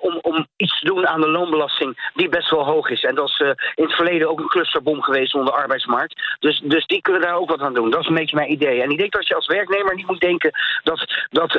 [0.00, 3.04] om, om iets te doen aan de loonbelasting, die best wel hoog is.
[3.04, 3.38] En dat is
[3.74, 6.36] in het verleden ook een clusterbom geweest onder de arbeidsmarkt.
[6.38, 7.90] Dus, dus die kunnen daar ook wat aan doen.
[7.90, 8.82] Dat is een beetje mijn idee.
[8.82, 10.50] En ik denk dat je als werknemer niet moet denken
[10.82, 10.96] dat
[11.30, 11.52] dat,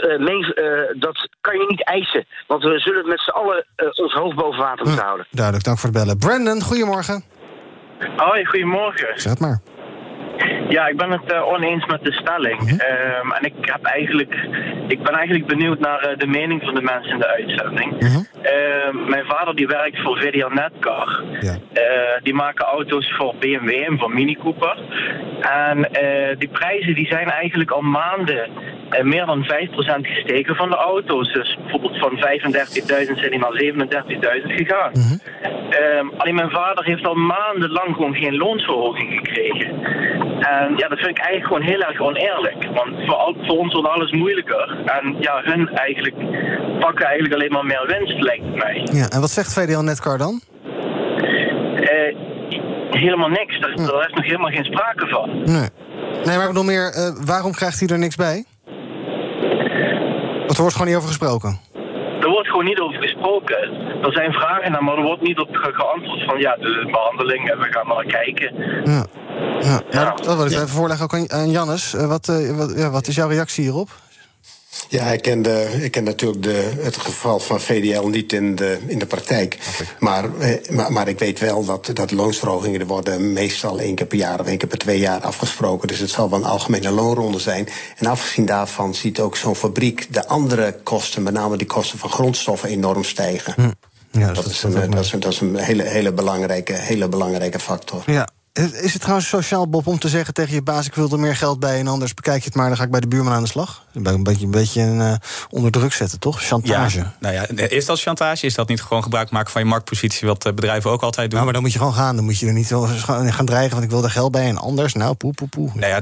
[0.95, 2.25] dat kan je niet eisen.
[2.47, 5.27] Want we zullen met z'n allen ons hoofd boven water moeten hm, houden.
[5.31, 6.17] Duidelijk, dank voor het bellen.
[6.17, 7.23] Brandon, goedemorgen.
[8.15, 9.19] Hoi, goedemorgen.
[9.19, 9.61] Zeg het maar.
[10.69, 12.61] Ja, ik ben het uh, oneens met de stelling.
[12.61, 12.79] Mhm.
[12.79, 14.35] Ehm, en ik, heb eigenlijk,
[14.87, 17.91] ik ben eigenlijk benieuwd naar uh, de mening van de mensen in de uitzending.
[17.91, 18.19] Mhm.
[18.41, 21.23] Ehm, mijn vader die werkt voor VDL Netcar.
[21.39, 21.51] Ja.
[21.51, 24.77] Uh, die maken auto's voor BMW en voor Mini Cooper.
[25.41, 25.89] En
[26.37, 28.49] die prijzen die zijn eigenlijk al maanden
[29.01, 29.47] meer dan 5%
[30.01, 31.33] gestegen van de auto's.
[31.33, 33.87] Dus bijvoorbeeld van 35.000 zijn die naar
[34.41, 34.91] 37.000 gegaan.
[34.93, 35.19] Mm
[36.17, 39.81] alleen mijn vader heeft al maandenlang gewoon geen loonsverhoging gekregen.
[40.39, 42.67] En ja, dat vind ik eigenlijk gewoon heel erg oneerlijk.
[42.73, 44.77] Want voor, voor ons wordt alles moeilijker.
[44.85, 46.15] En ja, hun eigenlijk
[46.79, 48.87] pakken eigenlijk alleen maar meer winst, lijkt mij.
[48.93, 50.41] Ja, en wat zegt VDL Netcar dan?
[51.75, 52.15] Uh,
[52.91, 53.59] helemaal niks.
[53.59, 53.71] Daar,
[54.07, 55.29] is nog helemaal geen sprake van.
[55.29, 55.69] Nee,
[56.25, 58.45] nee maar nog meer, uh, waarom krijgt hij er niks bij?
[60.37, 61.59] Want er wordt gewoon niet over gesproken.
[62.21, 63.57] Er wordt gewoon niet over gesproken.
[64.01, 67.67] Er zijn vragen maar er wordt niet op geantwoord van ja, de behandeling en we
[67.69, 68.53] gaan maar kijken.
[68.83, 69.05] Ja.
[69.61, 71.93] Ja, maar dat wil ik even voorleggen ook aan Jannes.
[71.93, 73.89] Eh, wat, uh, wat, ja, wat is jouw reactie hierop?
[74.89, 78.79] Ja, ik ken, de, ik ken natuurlijk de, het geval van VDL niet in de,
[78.87, 79.57] in de praktijk.
[79.99, 84.05] Maar, eh, maar, maar ik weet wel dat, dat loonsverhogingen er worden meestal één keer
[84.05, 85.87] per jaar of één keer per twee jaar afgesproken.
[85.87, 87.67] Dus het zal wel een algemene loonronde zijn.
[87.97, 92.09] En afgezien daarvan ziet ook zo'n fabriek de andere kosten, met name die kosten van
[92.09, 93.53] grondstoffen, enorm stijgen.
[93.55, 93.71] Hm.
[94.19, 98.03] Ja, dat, is een, dat, is, dat is een hele, hele, belangrijke, hele belangrijke factor.
[98.05, 100.85] Ja, is het trouwens sociaal, Bob, om te zeggen tegen je baas...
[100.85, 102.67] ik wil er meer geld bij en anders bekijk je het maar...
[102.67, 103.85] dan ga ik bij de buurman aan de slag?
[104.03, 105.13] Een beetje, een beetje een, uh,
[105.49, 106.43] onder druk zetten, toch?
[106.43, 106.97] Chantage.
[106.97, 108.45] Ja, nou ja, is dat chantage?
[108.45, 110.27] Is dat niet gewoon gebruik maken van je marktpositie...
[110.27, 111.39] wat eh, bedrijven ook altijd doen?
[111.39, 112.15] Nou, maar dan moet je gewoon gaan.
[112.15, 112.73] Dan moet je er niet
[113.33, 114.93] gaan dreigen, want ik wil er geld bij en anders.
[114.93, 115.69] Nou, poe, poe, poe.
[115.73, 116.01] Nou ja,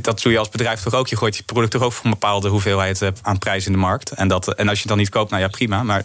[0.00, 1.08] dat doe je als bedrijf toch ook.
[1.08, 3.78] Je gooit je product toch ook voor een bepaalde hoeveelheid eh, aan prijs in de
[3.78, 4.10] markt.
[4.10, 5.82] En, dat, en als je het dan niet koopt, nou ja, prima.
[5.82, 6.02] Maar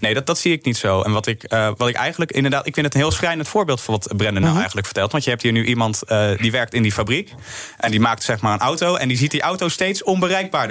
[0.00, 1.02] nee, dat, dat zie ik niet zo.
[1.02, 2.66] En wat ik, wat ik eigenlijk inderdaad...
[2.66, 4.56] ik vind het een heel schrijnend voorbeeld van wat Brendan nou mhm.
[4.56, 5.12] eigenlijk vertelt.
[5.12, 7.34] Want je hebt hier nu iemand uh, die werkt in die fabriek.
[7.78, 8.94] En die maakt zeg maar een auto.
[8.94, 10.02] En die ziet die auto steeds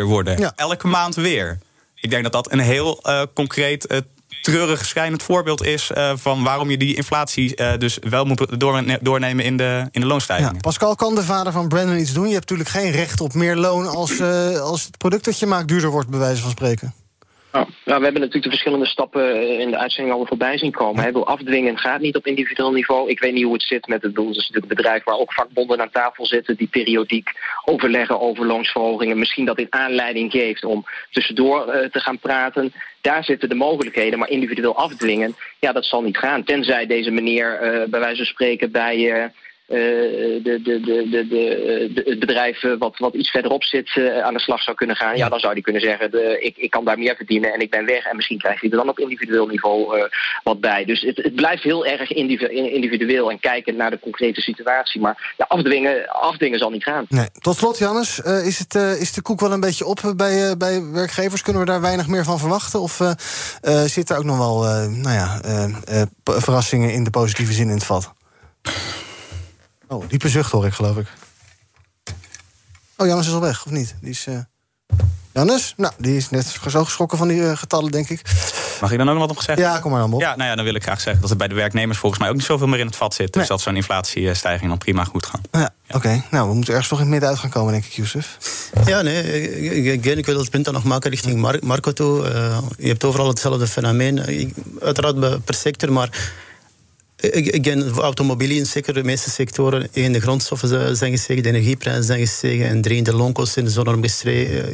[0.05, 0.53] worden.
[0.55, 1.59] Elke maand weer.
[1.95, 3.91] Ik denk dat dat een heel uh, concreet.
[3.91, 3.97] Uh,
[4.41, 8.59] treurig schijnend voorbeeld is uh, van waarom je die inflatie uh, dus wel moet
[9.01, 10.51] doornemen in de, in de loonstijging.
[10.53, 12.27] Ja, Pascal, kan de vader van Brandon iets doen?
[12.27, 15.45] Je hebt natuurlijk geen recht op meer loon als, uh, als het product dat je
[15.45, 16.93] maakt duurder wordt, bij wijze van spreken.
[17.65, 21.03] Nou, we hebben natuurlijk de verschillende stappen eh, in de uitzending al voorbij zien komen.
[21.03, 23.09] He, afdwingen gaat niet op individueel niveau.
[23.09, 24.27] Ik weet niet hoe het zit met het doel.
[24.27, 26.55] Het is natuurlijk een bedrijf waar ook vakbonden aan tafel zitten...
[26.55, 27.29] die periodiek
[27.65, 29.19] overleggen over loonsverhogingen.
[29.19, 32.73] Misschien dat dit aanleiding geeft om tussendoor uh, te gaan praten.
[33.01, 35.35] Daar zitten de mogelijkheden, maar individueel afdwingen...
[35.59, 36.43] ja, dat zal niet gaan.
[36.43, 39.29] Tenzij deze meneer uh, bij wijze van spreken bij eh,
[39.67, 44.39] de, de, de, de, de, het bedrijf wat, wat iets verderop zit uh, aan de
[44.39, 46.97] slag zou kunnen gaan, ja, dan zou die kunnen zeggen: de, ik, ik kan daar
[46.97, 48.05] meer verdienen en ik ben weg.
[48.05, 50.03] En misschien krijgt hij er dan op individueel niveau uh,
[50.43, 50.85] wat bij.
[50.85, 55.01] Dus het, het blijft heel erg individueel en kijken naar de concrete situatie.
[55.01, 57.05] Maar ja, afdwingen, afdwingen zal niet gaan.
[57.09, 57.27] Nee.
[57.39, 61.41] Tot slot, Jannes, is, het, is de koek wel een beetje op bij, bij werkgevers?
[61.41, 62.81] Kunnen we daar weinig meer van verwachten?
[62.81, 63.01] Of
[63.85, 65.39] zit er ook nog wel nou ja,
[66.23, 68.13] verrassingen in de positieve zin in het vat?
[69.87, 71.07] Oh, diepe zucht hoor ik, geloof ik.
[72.97, 73.95] Oh, Jannes is al weg, of niet?
[74.01, 74.25] Die is...
[74.27, 74.39] Uh...
[75.33, 75.73] Jannes?
[75.77, 78.21] Nou, die is net zo geschrokken van die uh, getallen, denk ik.
[78.81, 79.65] Mag ik dan ook nog wat op zeggen?
[79.65, 80.21] Ja, kom maar dan op.
[80.21, 82.29] Ja, nou ja, dan wil ik graag zeggen dat het bij de werknemers volgens mij
[82.29, 83.33] ook niet zoveel meer in het vat zit.
[83.33, 85.41] Dus dat zo'n inflatiestijging dan prima goed gaan.
[85.51, 86.23] Ja, oké.
[86.31, 88.37] Nou, we moeten ergens toch in het midden uit gaan komen, denk ik, Youssef.
[88.85, 92.33] Ja, nee, ik, ik wil het punt dan nog maken richting Marco toe.
[92.33, 94.53] Uh, je hebt overal hetzelfde fenomeen.
[94.81, 96.09] Uiteraard per sector, maar
[97.17, 99.87] de automobielen, zeker de meeste sectoren.
[99.93, 102.67] Één, de grondstoffen zijn gestegen, de energieprijzen zijn gestegen.
[102.67, 104.03] En drie, de loonkosten zijn enorm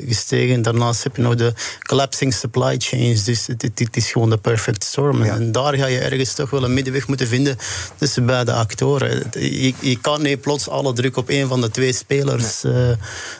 [0.08, 0.62] gestegen.
[0.62, 1.54] Daarnaast heb je nog de
[1.88, 3.24] collapsing supply chains.
[3.24, 5.22] Dus het, is gewoon de perfect storm.
[5.22, 7.58] En daar ga je ergens toch wel een middenweg moeten vinden
[7.98, 9.24] tussen beide actoren.
[9.32, 12.74] Je, je kan niet plots alle druk op één van de twee spelers nee.
[12.74, 12.96] uh,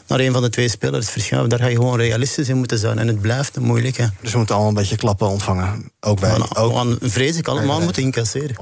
[0.06, 1.50] naar één van de twee spelers verschuiven.
[1.50, 2.98] Daar ga je gewoon realistisch in moeten zijn.
[2.98, 3.96] En het blijft moeilijk.
[3.96, 4.06] Hè.
[4.20, 5.92] Dus we moeten allemaal een beetje klappen ontvangen.
[6.00, 6.36] Ook wij.
[6.54, 6.76] ook.
[6.76, 8.56] Aan, vrees ik allemaal moeten incasseren.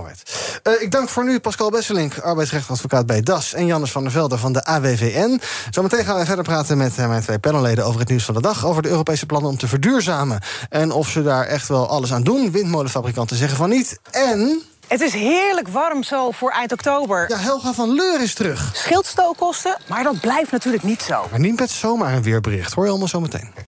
[0.63, 3.55] Uh, ik dank voor nu Pascal Besselink, arbeidsrechtadvocaat bij DAS...
[3.55, 5.41] en Jannes van der Velde van de AWVN.
[5.71, 7.87] Zometeen gaan we verder praten met uh, mijn twee panelleden...
[7.87, 10.41] over het nieuws van de dag, over de Europese plannen om te verduurzamen...
[10.69, 12.51] en of ze daar echt wel alles aan doen.
[12.51, 13.99] Windmolenfabrikanten zeggen van niet.
[14.11, 17.25] En Het is heerlijk warm zo voor eind oktober.
[17.29, 18.71] Ja, Helga van Leur is terug.
[18.73, 21.27] Schildstookkosten, maar dat blijft natuurlijk niet zo.
[21.31, 22.73] Maar niet met zomaar een weerbericht.
[22.73, 23.71] Hoor je allemaal zo meteen.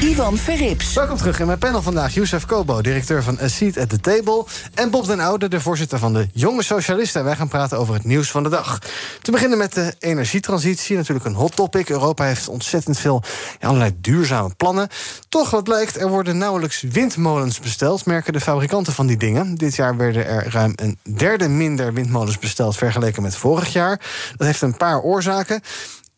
[0.00, 0.92] Ivan Verrips.
[0.92, 2.14] Welkom terug in mijn panel vandaag.
[2.14, 4.44] Youssef Kobo, directeur van A Seat at the Table.
[4.74, 7.24] En Bob den Oude, de voorzitter van de Jonge Socialisten.
[7.24, 8.78] Wij gaan praten over het nieuws van de dag.
[9.22, 10.96] Te beginnen met de energietransitie.
[10.96, 11.88] Natuurlijk een hot topic.
[11.88, 13.22] Europa heeft ontzettend veel
[13.60, 14.88] allerlei duurzame plannen.
[15.28, 18.06] Toch wat lijkt, er worden nauwelijks windmolens besteld...
[18.06, 19.54] merken de fabrikanten van die dingen.
[19.54, 22.76] Dit jaar werden er ruim een derde minder windmolens besteld...
[22.76, 24.00] vergeleken met vorig jaar.
[24.36, 25.62] Dat heeft een paar oorzaken.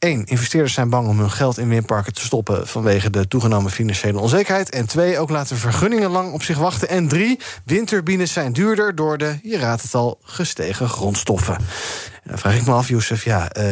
[0.01, 4.19] Eén, investeerders zijn bang om hun geld in windparken te stoppen vanwege de toegenomen financiële
[4.19, 4.71] onzekerheid.
[4.71, 6.89] En twee, ook laten vergunningen lang op zich wachten.
[6.89, 11.55] En drie, windturbines zijn duurder door de, je raadt het al, gestegen grondstoffen.
[11.55, 11.65] En
[12.25, 13.57] dan vraag ik me af, Youssef, ja.
[13.57, 13.65] Uh,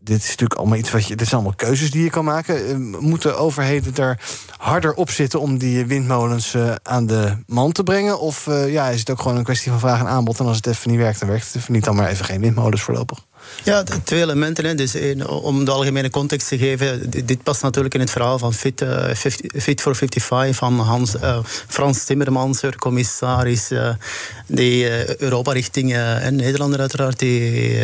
[0.00, 1.16] dit is natuurlijk allemaal iets wat je.
[1.16, 2.68] Dit zijn allemaal keuzes die je kan maken.
[2.68, 4.20] Uh, moeten overheden er
[4.56, 8.20] harder op zitten om die windmolens uh, aan de man te brengen?
[8.20, 10.38] Of ja, is het ook gewoon een kwestie van vraag en aanbod?
[10.38, 11.84] En als het even niet werkt, dan werkt het even niet.
[11.84, 13.26] Dan maar even geen windmolens voorlopig.
[13.64, 14.64] Ja, twee elementen.
[14.64, 14.74] Hè.
[14.74, 14.94] Dus
[15.26, 19.62] om de algemene context te geven, dit past natuurlijk in het verhaal van Fit, 50,
[19.62, 23.70] Fit for 55 van Hans, uh, Frans Timmermans, commissaris,
[24.46, 27.78] die Europa richting en Nederlander uiteraard, die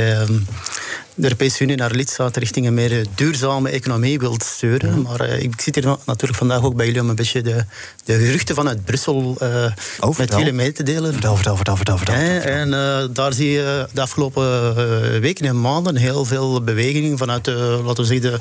[1.15, 5.03] de Europese Unie naar lidstaten richting een meer duurzame economie wilt sturen.
[5.03, 7.65] Maar uh, ik zit hier natuurlijk vandaag ook bij jullie om een beetje de,
[8.05, 9.67] de geruchten vanuit Brussel uh,
[10.01, 11.13] oh, met jullie mee te delen.
[11.13, 11.97] Vertel, vertel, vertel, vertel.
[11.97, 12.53] vertel, vertel.
[12.53, 17.97] En uh, daar zie je de afgelopen weken en maanden heel veel beweging vanuit, laten
[17.97, 18.39] we zeggen, de,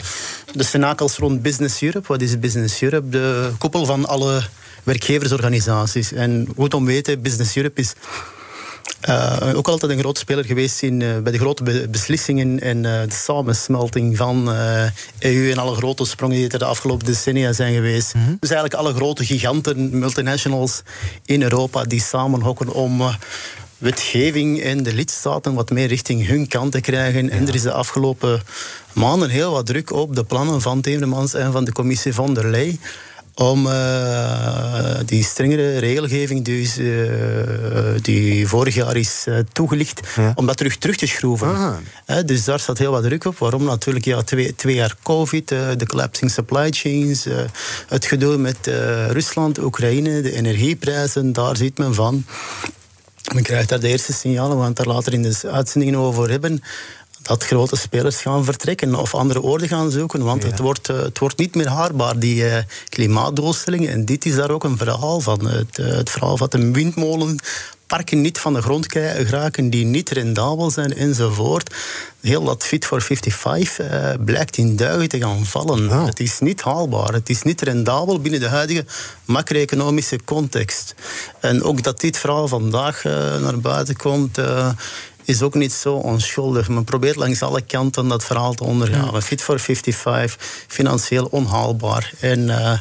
[0.53, 2.07] de cenakels rond Business Europe.
[2.07, 3.09] Wat is Business Europe?
[3.09, 4.41] De koepel van alle
[4.83, 6.12] werkgeversorganisaties.
[6.13, 7.93] En goed om weten, Business Europe is
[9.10, 12.78] uh, ook altijd een grote speler geweest in, uh, bij de grote be beslissingen en
[12.78, 14.50] uh, de samensmelting van
[15.19, 18.13] EU en alle grote sprongen die er de afgelopen decennia zijn geweest.
[18.13, 18.38] Mm -hmm.
[18.39, 20.82] Dus eigenlijk alle grote giganten, multinationals
[21.26, 23.02] in Europa die samenhokken om
[23.78, 27.26] wetgeving en de lidstaten wat meer richting hun kant te krijgen.
[27.26, 27.32] Ja.
[27.32, 28.41] En er is de afgelopen
[28.93, 32.50] maanden heel wat druk op de plannen van Timmermans en van de commissie van der
[32.50, 32.80] Leyen
[33.36, 40.32] om uh, die strengere regelgeving die, uh, die vorig jaar is uh, toegelicht, ja.
[40.36, 41.84] om dat terug, terug te schroeven.
[42.26, 43.38] dus daar staat heel wat druk op.
[43.38, 43.63] Waarom?
[43.63, 47.28] Natuurlijk ja, twee, twee jaar COVID, de collapsing supply chains,
[47.88, 48.58] het gedoe met
[49.10, 52.26] Rusland, Oekraïne, de energieprijzen, daar ziet men van.
[53.34, 56.30] Men krijgt daar de eerste signalen, we gaan het daar later in de uitzendingen over
[56.30, 56.62] hebben
[57.23, 60.23] dat grote spelers gaan vertrekken of andere oorden gaan zoeken.
[60.23, 60.49] Want ja.
[60.49, 62.57] het, wordt, uh, het wordt niet meer haarbaar, die uh,
[62.89, 63.89] klimaatdoelstellingen.
[63.89, 65.47] En dit is daar ook een verhaal van.
[65.47, 67.39] Het, uh, het verhaal van de windmolen
[67.88, 71.75] parken niet van de grond geraken, die niet rendabel zijn enzovoort.
[72.21, 75.89] Heel dat Fit for 55 uh, blijkt in duigen te gaan vallen.
[75.89, 76.05] Oh.
[76.05, 78.86] Het is niet haalbaar, het is niet rendabel binnen de huidige
[79.25, 80.95] macro-economische context.
[81.39, 84.69] En ook dat dit verhaal vandaag uh, naar buiten komt, uh,
[85.25, 86.69] is ook niet zo onschuldig.
[86.69, 89.09] Men probeert langs alle kanten dat verhaal te ondergaan.
[89.13, 89.21] Ja.
[89.21, 92.13] Fit for 55, financieel onhaalbaar.
[92.19, 92.79] En uh,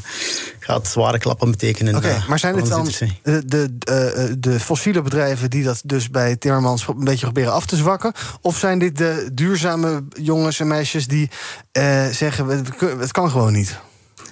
[0.58, 1.96] gaat zware klappen betekenen.
[1.96, 2.90] Oké, okay, maar zijn het dan
[3.22, 7.76] de, de, de, fossiele bedrijven die dat dus bij Timmermans een beetje proberen af te
[7.76, 8.12] zwakken?
[8.40, 11.30] Of zijn dit de duurzame jongens en meisjes die
[11.72, 12.64] uh, zeggen:
[12.98, 13.78] het kan gewoon niet?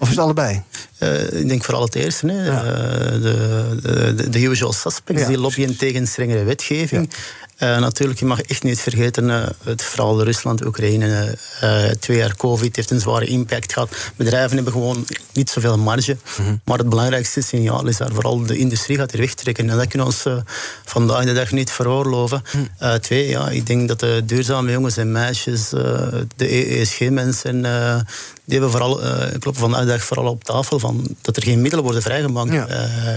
[0.01, 0.63] Of is het allebei?
[1.03, 2.27] Uh, ik denk vooral het eerste.
[2.27, 2.45] Hè.
[2.45, 2.65] Ja.
[2.65, 2.71] Uh,
[3.23, 7.09] de, de, de, usual suspects, ja, die lobbyen tegen strengere wetgeving.
[7.11, 7.17] Ja.
[7.63, 12.37] Uh, natuurlijk, je mag echt niet vergeten, uh, het vooral Rusland, Oekraïne, uh, twee jaar
[12.37, 13.97] COVID heeft een zware impact gehad.
[14.17, 16.17] Bedrijven hebben gewoon niet zoveel marge.
[16.39, 16.61] Mm -hmm.
[16.65, 19.71] Maar het belangrijkste signaal is daar vooral de industrie gaat er wegtrekken.
[19.71, 20.45] En dat kunnen we ons
[20.85, 22.43] vandaag de dag niet veroorloven.
[22.53, 23.01] Mm -hmm.
[23.01, 25.69] twee, ja, ik denk dat de duurzame jongens en meisjes,
[26.37, 27.63] de ESG-mensen,
[28.45, 29.01] die hebben vooral,
[29.39, 32.67] kloppen vandaag de dag vooral op tafel van dat er geen middelen worden vrijgemaakt ja.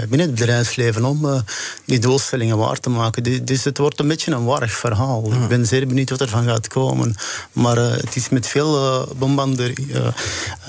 [0.10, 1.44] binnen het bedrijfsleven om
[1.86, 3.46] die doelstellingen waar te maken.
[3.46, 5.34] Dus het wordt een beetje een warrig verhaal.
[5.34, 7.16] Ik ben zeer benieuwd wat er van gaat komen.
[7.52, 9.68] Maar uh, het is met veel uh,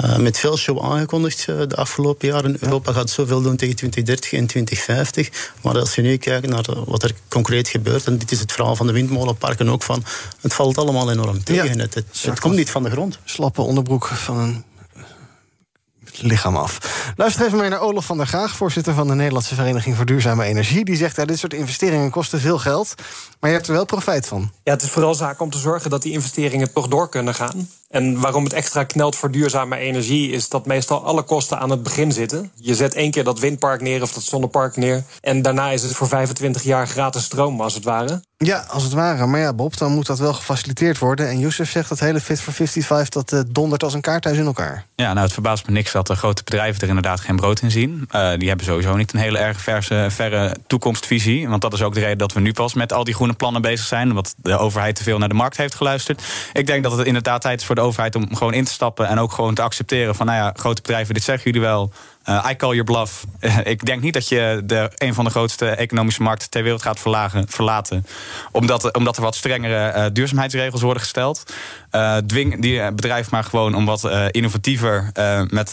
[0.05, 2.57] uh, met veel show aangekondigd de afgelopen jaren.
[2.61, 5.53] Europa gaat zoveel doen tegen 2030 en 2050.
[5.63, 8.77] Maar als je nu kijkt naar wat er concreet gebeurt, en dit is het verhaal
[8.77, 10.05] van de windmolenparken ook van,
[10.41, 11.77] het valt allemaal enorm tegen.
[11.77, 13.19] Ja, het, het, het komt niet van de grond.
[13.25, 14.65] Slappe onderbroek van een
[16.23, 16.79] lichaam af.
[17.17, 20.45] Luister even mee naar Olaf van der Graag, voorzitter van de Nederlandse Vereniging voor Duurzame
[20.45, 20.85] Energie.
[20.85, 22.95] Die zegt: ja, dit soort investeringen kosten veel geld,
[23.41, 24.51] maar je hebt er wel profijt van.
[24.63, 27.69] Ja, het is vooral zaak om te zorgen dat die investeringen toch door kunnen gaan.
[27.95, 31.83] En waarom het extra knelt voor duurzame energie is dat meestal alle kosten aan het
[31.83, 32.51] begin zitten.
[32.55, 35.03] Je zet één keer dat windpark neer of dat zonnepark neer.
[35.21, 38.23] En daarna is het voor 25 jaar gratis stroom, als het ware.
[38.37, 39.27] Ja, als het ware.
[39.27, 41.29] Maar ja, Bob, dan moet dat wel gefaciliteerd worden.
[41.29, 44.47] En Youssef zegt dat hele Fit for 55 dat uh, dondert als een kaarthuis in
[44.47, 44.85] elkaar.
[44.95, 47.71] Ja, nou, het verbaast me niks dat de grote bedrijven er inderdaad geen brood in
[47.71, 48.09] zien.
[48.13, 51.49] Uh, die hebben sowieso niet een hele erg verse, verre toekomstvisie.
[51.49, 53.63] Want dat is ook de reden dat we nu pas met al die groene plannen
[53.63, 54.09] bezig zijn.
[54.09, 56.23] Omdat de overheid te veel naar de markt heeft geluisterd.
[56.53, 59.09] Ik denk dat het inderdaad tijd is voor de overheid om gewoon in te stappen.
[59.09, 61.93] En ook gewoon te accepteren van, nou ja, grote bedrijven, dit zeggen jullie wel.
[62.29, 63.25] Uh, I call your bluff.
[63.75, 67.01] ik denk niet dat je de, een van de grootste economische markten ter wereld gaat
[67.01, 68.07] verlagen, verlaten.
[68.53, 71.53] Omdat, omdat er wat strengere uh, duurzaamheidsregels worden gesteld.
[71.93, 75.11] Uh, dwing die bedrijf maar gewoon om wat innovatiever
[75.49, 75.73] met,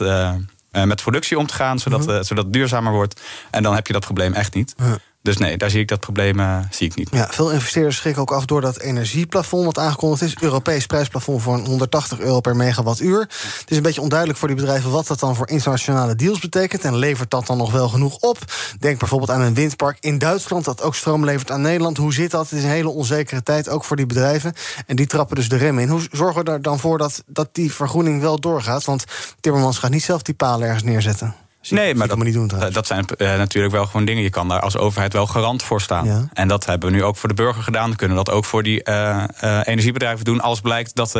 [0.71, 1.79] met productie om te gaan.
[1.79, 2.23] Zodat, -hmm.
[2.23, 3.21] zodat het duurzamer wordt.
[3.51, 4.73] En dan heb je dat probleem echt niet.
[4.77, 4.93] -huh.
[5.21, 7.09] Dus nee, daar zie ik dat probleem uh, zie ik niet.
[7.11, 10.35] Ja, veel investeerders schrikken ook af door dat energieplafond wat aangekondigd is.
[10.39, 13.19] Europees prijsplafond voor 180 euro per megawattuur.
[13.19, 16.83] Het is een beetje onduidelijk voor die bedrijven wat dat dan voor internationale deals betekent.
[16.83, 18.37] En levert dat dan nog wel genoeg op?
[18.79, 21.97] Denk bijvoorbeeld aan een windpark in Duitsland dat ook stroom levert aan Nederland.
[21.97, 22.49] Hoe zit dat?
[22.49, 24.53] Het is een hele onzekere tijd, ook voor die bedrijven.
[24.85, 25.89] En die trappen dus de rem in.
[25.89, 28.85] Hoe zorgen we er dan voor dat, dat die vergroening wel doorgaat?
[28.85, 29.03] Want
[29.39, 31.35] Timmermans gaat niet zelf die palen ergens neerzetten.
[31.61, 34.23] Zie, nee, maar dat, niet doen, dat zijn uh, natuurlijk wel gewoon dingen.
[34.23, 36.05] Je kan daar als overheid wel garant voor staan.
[36.05, 36.27] Ja.
[36.33, 37.89] En dat hebben we nu ook voor de burger gedaan.
[37.89, 40.41] We kunnen dat ook voor die uh, uh, energiebedrijven doen.
[40.41, 41.11] Als blijkt dat,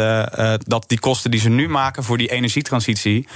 [0.64, 3.28] dat die kosten die ze nu maken voor die energietransitie.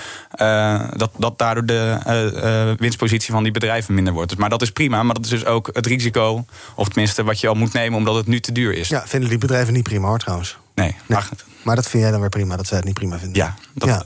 [0.95, 4.37] dat, dat daardoor de winstpositie van die bedrijven minder wordt.
[4.37, 5.03] Maar dat is prima.
[5.03, 6.45] Maar dat is dus ook het risico.
[6.75, 8.87] Of tenminste wat je al moet nemen omdat het nu te duur is.
[8.87, 10.57] Ja, vinden die bedrijven niet prima hoor trouwens.
[10.75, 10.95] Nee.
[11.05, 11.19] nee.
[11.63, 13.37] Maar, dat vind jij dan weer prima, dat zij het niet prima vinden.
[13.37, 14.03] Ja, dat, ja.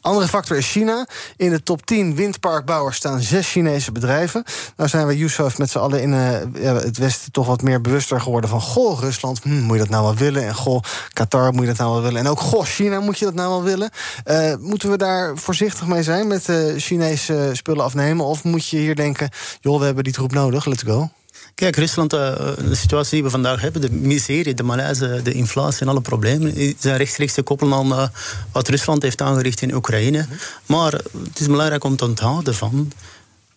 [0.00, 1.06] Andere factor is China.
[1.36, 4.44] In de top 10 windparkbouwers staan zes Chinese bedrijven.
[4.76, 8.20] Nou zijn we, Yusuf, met z'n allen in uh, het Westen toch wat meer bewuster
[8.20, 8.60] geworden van...
[8.60, 10.46] goh, Rusland, hm, moet je dat nou wel willen?
[10.46, 12.20] En goh, Qatar, moet je dat nou wel willen?
[12.20, 13.90] En ook, goh, China, moet je dat nou wel willen?
[14.24, 18.26] Uh, moeten we daar voorzichtig mee zijn met uh, Chinese spullen afnemen?
[18.26, 21.10] Of moet je hier denken, joh, we hebben die troep nodig, let's go?
[21.54, 25.88] Kijk, Rusland, de situatie die we vandaag hebben, de miserie, de malaise, de inflatie en
[25.88, 28.10] alle problemen, zijn rechtstreeks te koppelen aan
[28.52, 30.26] wat Rusland heeft aangericht in Oekraïne.
[30.66, 32.92] Maar het is belangrijk om te onthouden van.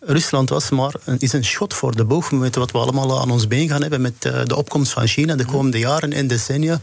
[0.00, 3.30] Rusland was maar een, is een schot voor de boeg met wat we allemaal aan
[3.30, 6.80] ons been gaan hebben met de opkomst van China de komende jaren en decennia.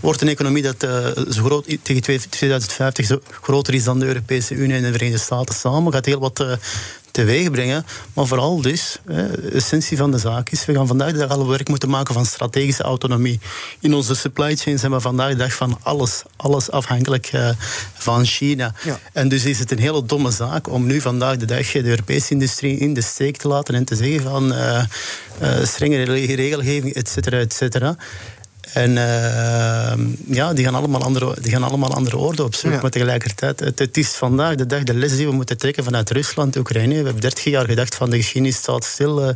[0.00, 0.80] Wordt een economie dat
[1.30, 5.54] zo groot, tegen 2050 zo groter is dan de Europese Unie en de Verenigde Staten
[5.54, 5.92] samen.
[5.92, 6.44] Gaat heel wat
[7.16, 7.86] teweeg brengen.
[8.12, 11.48] Maar vooral dus, de essentie van de zaak is, we gaan vandaag de dag al
[11.48, 13.40] werk moeten maken van strategische autonomie.
[13.80, 17.50] In onze supply chain zijn we vandaag de dag van alles, alles afhankelijk uh,
[17.94, 18.74] van China.
[18.84, 18.98] Ja.
[19.12, 22.32] En dus is het een hele domme zaak om nu vandaag de dag de Europese
[22.32, 24.82] industrie in de steek te laten en te zeggen van uh,
[25.42, 27.96] uh, strengere regelgeving, et cetera, et cetera.
[28.72, 29.92] En uh,
[30.36, 32.76] ja, die gaan allemaal andere, die gaan allemaal andere orde opzoeken.
[32.76, 32.82] Ja.
[32.82, 36.10] Maar tegelijkertijd, het, het, is vandaag de dag de les die we moeten trekken vanuit
[36.10, 36.98] Rusland, Oekraïne.
[36.98, 39.22] We hebben 30 jaar gedacht van de geschiedenis staat stil.
[39.22, 39.28] Uh,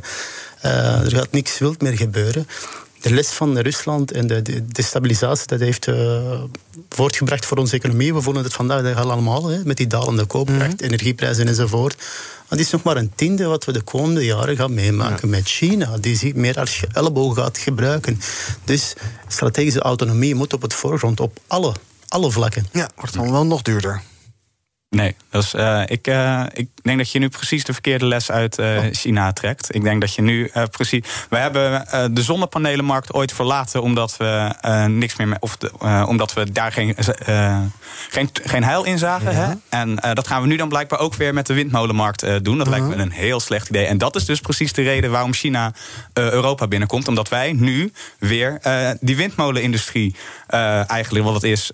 [0.65, 2.47] uh, er gaat niks wild meer gebeuren.
[3.01, 5.89] De les van Rusland en de, de destabilisatie dat heeft
[6.89, 8.15] voortgebracht voor onze economie.
[8.15, 10.87] We voelen het vandaag dag allemaal, hè, met die dalende koopkracht, mm.
[10.87, 11.97] energieprijzen enzovoort.
[11.97, 15.37] Maar het is nog maar een tiende wat we de komende jaren gaan meemaken ja.
[15.37, 18.21] met China, die zich meer als elleboog gaat gebruiken.
[18.65, 18.95] Dus
[19.29, 21.75] strategische autonomie moet op het voorgrond op alle,
[22.09, 22.67] alle vlakken.
[22.73, 24.03] Ja, wordt dan wel nog duurder.
[24.91, 25.17] Nee,
[25.57, 28.85] uh, ik, uh, ik denk dat je nu precies de verkeerde les uit uh, oh.
[28.93, 29.75] China trekt.
[29.75, 31.05] Ik denk dat je nu precies.
[31.29, 34.55] We hebben de zonnepanelenmarkt ooit verlaten omdat we
[34.89, 35.37] niks meer.
[35.41, 35.71] Of de,
[36.07, 36.97] omdat we daar geen,
[38.11, 39.33] geen, geen heil in zagen.
[39.33, 39.39] Ja.
[39.39, 39.79] Hè?
[39.79, 42.59] En dat gaan we nu dan blijkbaar ook weer met de windmolenmarkt doen.
[42.59, 42.79] Dat -huh.
[42.79, 43.87] lijkt me een heel slecht idee.
[43.87, 45.73] En dat is dus precies de reden waarom China
[46.13, 47.09] Europa binnenkomt.
[47.09, 48.61] Omdat wij nu weer
[49.01, 50.15] die windmolenindustrie
[50.87, 51.71] eigenlijk wat het is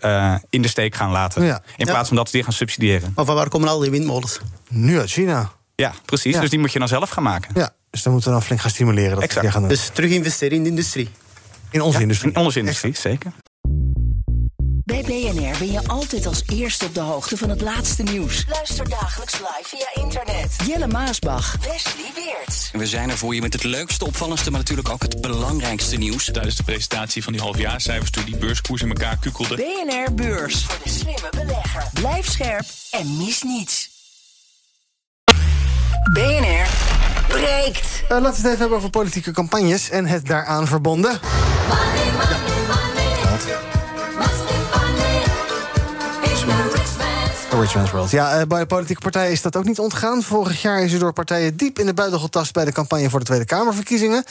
[0.51, 1.45] in de steek gaan laten.
[1.45, 1.63] Ja.
[1.77, 3.05] In plaats van dat we die gaan subsidiëren.
[3.15, 4.41] Maar van waar komen al die windmolens?
[4.69, 5.53] Nu uit China.
[5.75, 6.35] Ja, precies.
[6.35, 6.41] Ja.
[6.41, 7.51] Dus die moet je dan zelf gaan maken.
[7.55, 9.15] Ja, dus dan moeten we dan flink gaan stimuleren.
[9.15, 9.47] Dat exact.
[9.47, 9.69] Gaan doen.
[9.69, 11.09] Dus terug investeren in de industrie.
[11.71, 12.33] In onze ja, industrie.
[12.33, 13.15] In onze industrie, exact.
[13.23, 13.33] zeker.
[14.87, 18.45] Bij BNR ben je altijd als eerste op de hoogte van het laatste nieuws.
[18.49, 20.57] Luister dagelijks live via internet.
[20.67, 22.71] Jelle Maasbach, Wesley Weert.
[22.73, 26.25] We zijn er voor je met het leukste, opvallendste, maar natuurlijk ook het belangrijkste nieuws.
[26.25, 29.57] Tijdens de presentatie van die halfjaarcijfers toen die beurskoers in elkaar kukkelde.
[29.57, 30.65] BNR Beurs.
[30.65, 31.85] Voor de slimme belegger.
[31.93, 33.91] Blijf scherp en mis niets.
[36.13, 36.67] BNR
[37.29, 38.03] breekt.
[38.03, 41.21] Uh, laten we het even hebben over politieke campagnes en het daaraan verbonden.
[41.69, 43.76] Money, money, money.
[48.11, 50.23] Ja, uh, bij politieke partijen is dat ook niet ontgaan.
[50.23, 52.53] Vorig jaar is er door partijen diep in de buidel getast...
[52.53, 54.23] bij de campagne voor de Tweede Kamerverkiezingen.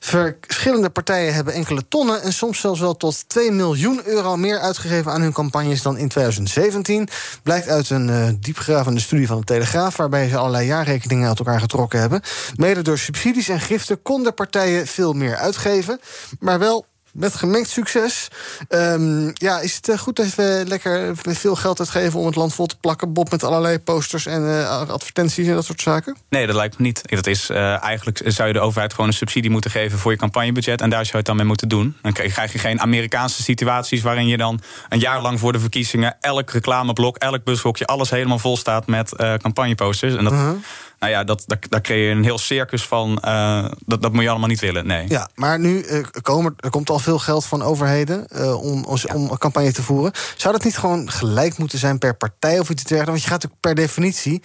[0.00, 2.22] Verschillende partijen hebben enkele tonnen...
[2.22, 5.82] en soms zelfs wel tot 2 miljoen euro meer uitgegeven aan hun campagnes...
[5.82, 7.08] dan in 2017.
[7.42, 9.96] Blijkt uit een uh, diepgravende studie van de Telegraaf...
[9.96, 12.20] waarbij ze allerlei jaarrekeningen uit elkaar getrokken hebben.
[12.56, 16.00] Mede door subsidies en giften konden partijen veel meer uitgeven...
[16.38, 18.28] maar wel met gemengd succes.
[18.68, 22.54] Um, ja, is het eh, goed dat we lekker veel geld uitgeven om het land
[22.54, 23.12] vol te plakken?
[23.12, 26.16] Bob met allerlei posters en uh, advertenties en dat soort zaken?
[26.28, 27.02] Nee, dat lijkt me niet.
[27.04, 30.18] Dat is, uh, eigenlijk zou je de overheid gewoon een subsidie moeten geven voor je
[30.18, 30.80] campagnebudget.
[30.80, 31.96] En daar zou je het dan mee moeten doen.
[32.02, 36.16] Dan krijg je geen Amerikaanse situaties waarin je dan een jaar lang voor de verkiezingen
[36.20, 40.14] elk reclameblok, elk bushokje, alles helemaal vol staat met campagneposters.
[40.14, 40.32] En dat.
[40.32, 40.56] -huh
[41.02, 43.22] nou ja, dat, daar, creëer je een heel circus van.
[43.24, 44.86] Uh, dat, dat moet je allemaal niet willen.
[44.86, 45.08] Nee.
[45.08, 48.96] Ja, maar nu uh, komen, er komt al veel geld van overheden uh, om, om,
[49.02, 49.14] ja.
[49.14, 50.12] om campagne te voeren.
[50.36, 53.10] Zou dat niet gewoon gelijk moeten zijn per partij of iets dergelijks?
[53.10, 54.42] Want je gaat ook per definitie,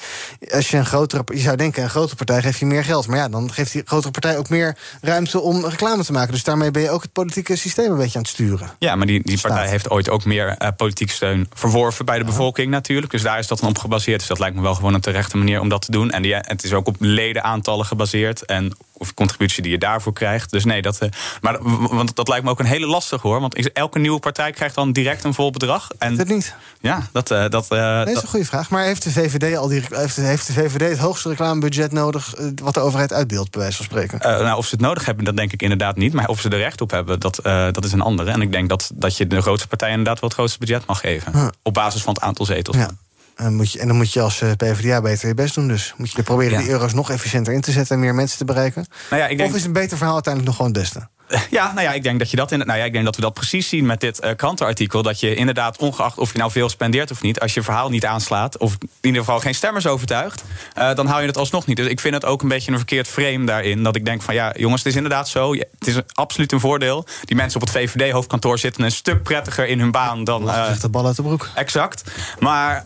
[0.52, 3.08] als je een grotere, je zou denken, een grotere partij geeft je meer geld.
[3.08, 6.32] Maar ja, dan geeft die grotere partij ook meer ruimte om reclame te maken.
[6.32, 8.72] Dus daarmee ben je ook het politieke systeem een beetje aan het sturen.
[8.80, 12.70] Ja, maar die, die partij heeft ooit ook meer politieke steun verworven bij de bevolking
[12.70, 13.12] natuurlijk.
[13.12, 14.20] Dus daar is dat dan op gebaseerd.
[14.20, 16.12] Dus dat lijkt me wel gewoon een terechte manier om dat te doen.
[16.12, 18.46] En die, het is ook op ledenaantallen gebaseerd.
[18.46, 20.52] En of contributie die je daarvoor krijgt.
[20.52, 21.10] Dus nee, dat, uh,
[21.42, 23.40] maar want dat lijkt me ook een hele lastige hoor.
[23.40, 25.90] Want elke nieuwe partij krijgt dan direct een vol bedrag.
[25.98, 26.56] En, dat niet.
[26.80, 27.32] Ja, dat.
[27.32, 28.70] Uh, dat, uh, nee, is een goede vraag.
[28.70, 32.34] Maar heeft de VVD al die, heeft, heeft de VVD het hoogste reclamebudget nodig
[32.64, 34.20] wat de overheid uitdeelt, bij wijze van spreken?
[34.20, 36.14] nou, of ze het nodig hebben, dat denk ik inderdaad niet.
[36.14, 37.40] Maar of ze er recht op hebben, dat,
[37.72, 38.32] dat is een andere.
[38.32, 41.00] En ik denk dat, dat je de grootste partij inderdaad wel het grootste budget mag
[41.00, 41.34] geven.
[41.34, 41.48] Huh.
[41.64, 42.78] Op basis van het aantal zetels.
[42.78, 42.90] Ja.
[43.38, 45.68] En, moet je, en dan moet je als PvdA beter je best doen.
[45.68, 46.58] Dus moet je proberen ja.
[46.60, 48.86] die euro's nog efficiënter in te zetten en meer mensen te bereiken.
[49.10, 49.50] Nou ja, ik denk...
[49.50, 51.17] Of is een beter verhaal uiteindelijk nog gewoon het beste?
[51.50, 53.22] Ja, nou ja, ik denk dat je dat in, nou ja, ik denk dat we
[53.22, 55.02] dat precies zien met dit uh, krantenartikel.
[55.02, 58.06] Dat je inderdaad, ongeacht of je nou veel spendeert of niet, als je verhaal niet
[58.06, 60.44] aanslaat, of in ieder geval geen stemmers overtuigt,
[60.78, 61.78] uh, dan hou je het alsnog niet.
[61.78, 63.84] Dus ik vind het ook een beetje een verkeerd frame daarin.
[63.84, 65.54] Dat ik denk van ja, jongens, het is inderdaad zo.
[65.54, 67.06] Het is absoluut een voordeel.
[67.22, 70.44] Die mensen op het VVD-hoofdkantoor zitten een stuk prettiger in hun baan dan.
[70.48, 71.50] Uh, de bal uit de broek.
[71.56, 72.04] Exact.
[72.40, 72.86] Maar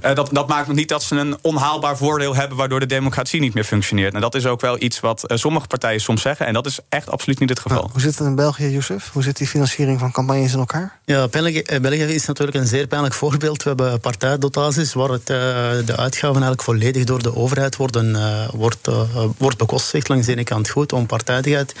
[0.14, 3.54] dat, dat maakt nog niet dat ze een onhaalbaar voordeel hebben, waardoor de democratie niet
[3.54, 4.14] meer functioneert.
[4.14, 6.46] En dat is ook wel iets wat sommige partijen soms zeggen.
[6.46, 7.78] En dat is echt absoluut niet het geval.
[7.78, 9.10] Nou, hoe zit het in België, Jozef?
[9.12, 10.98] Hoe zit die financiering van campagnes in elkaar?
[11.04, 13.62] Ja, België, België is natuurlijk een zeer pijnlijk voorbeeld.
[13.62, 15.36] We hebben partijdotaties waar het, uh,
[15.86, 18.88] de uitgaven eigenlijk volledig door de overheid worden, uh, wordt,
[19.38, 20.08] wordt bekostigd.
[20.08, 21.74] Langs de ene kant goed, onpartijdigheid.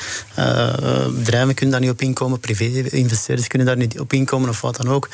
[1.14, 4.88] bedrijven kunnen daar niet op inkomen, privé-investeerders kunnen daar niet op inkomen of wat dan
[4.88, 5.08] ook.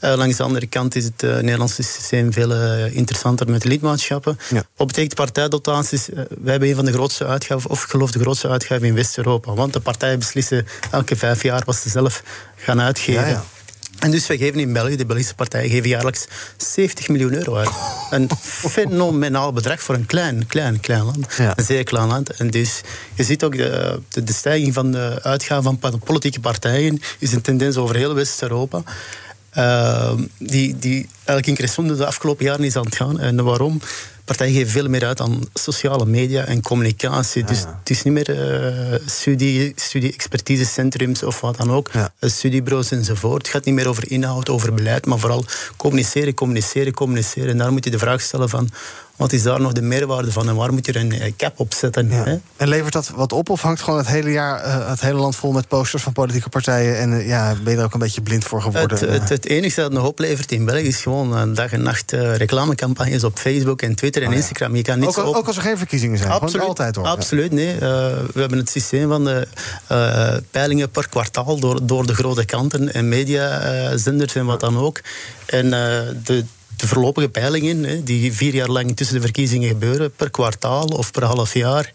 [0.00, 2.52] langs de andere kant is het Nederlandse systeem veel
[2.86, 4.38] interessanter met lidmaatschappen.
[4.50, 4.62] Ja.
[4.76, 6.08] Wat betekent partijdotaties?
[6.14, 9.53] wij hebben een van de grootste uitgaven, of ik geloof de grootste uitgaven in West-Europa.
[9.54, 12.22] Want de partijen beslissen elke vijf jaar wat ze zelf
[12.56, 13.22] gaan uitgeven.
[13.22, 13.44] Ja, ja.
[13.98, 16.26] En dus we geven in België, de Belgische partijen geven jaarlijks
[16.56, 17.70] 70 miljoen euro uit.
[18.10, 21.26] Een fenomenaal bedrag voor een klein, klein, klein land.
[21.38, 22.30] Een zeer klein land.
[22.30, 22.80] En dus
[23.14, 27.40] je ziet ook de, de, de stijging van de uitgaven van politieke partijen is een
[27.40, 28.82] tendens over heel West-Europa.
[29.58, 33.20] Uh, die, die eigenlijk in crescendo de afgelopen jaren is aan het gaan.
[33.20, 33.80] En waarom?
[34.24, 37.44] Partijen geven veel meer uit aan sociale media en communicatie.
[37.44, 42.12] Dus het is niet meer uh, studie, studie-expertisecentrums of wat dan ook, ja.
[42.18, 43.42] Eh, studiebureaus enzovoort.
[43.42, 45.44] Het gaat niet meer over inhoud, over beleid, maar vooral
[45.76, 47.48] communiceren, communiceren, communiceren.
[47.50, 48.70] En daar moet je de vraag stellen van
[49.16, 51.74] wat is daar nog de meerwaarde van en waar moet je een eh, cap op
[51.74, 52.10] zetten?
[52.10, 52.36] Hè?
[52.56, 55.36] En levert dat wat op of hangt gewoon het hele jaar uh, het hele land
[55.36, 58.20] vol met posters van politieke partijen en uh, ja, ben je er ook een beetje
[58.20, 58.98] blind voor geworden?
[58.98, 63.24] Het, het, het enige dat nog oplevert in België is gewoon dag en nacht reclamecampagnes
[63.24, 64.76] op Facebook en Twitter en oh, Instagram.
[64.76, 67.06] Je kan niet ook, ook, als er geen verkiezingen zijn, absoluut, altijd hoor.
[67.06, 67.74] Absoluut, nee.
[67.78, 69.48] we hebben het systeem van de
[70.50, 75.00] peilingen per kwartaal door, door de grote kanten en mediazenders en wat dan ook.
[75.46, 75.70] En
[76.24, 76.44] de
[76.76, 81.24] de voorlopige peilingen, die vier jaar lang tussen de verkiezingen gebeuren, per kwartaal of per
[81.24, 81.90] half jaar,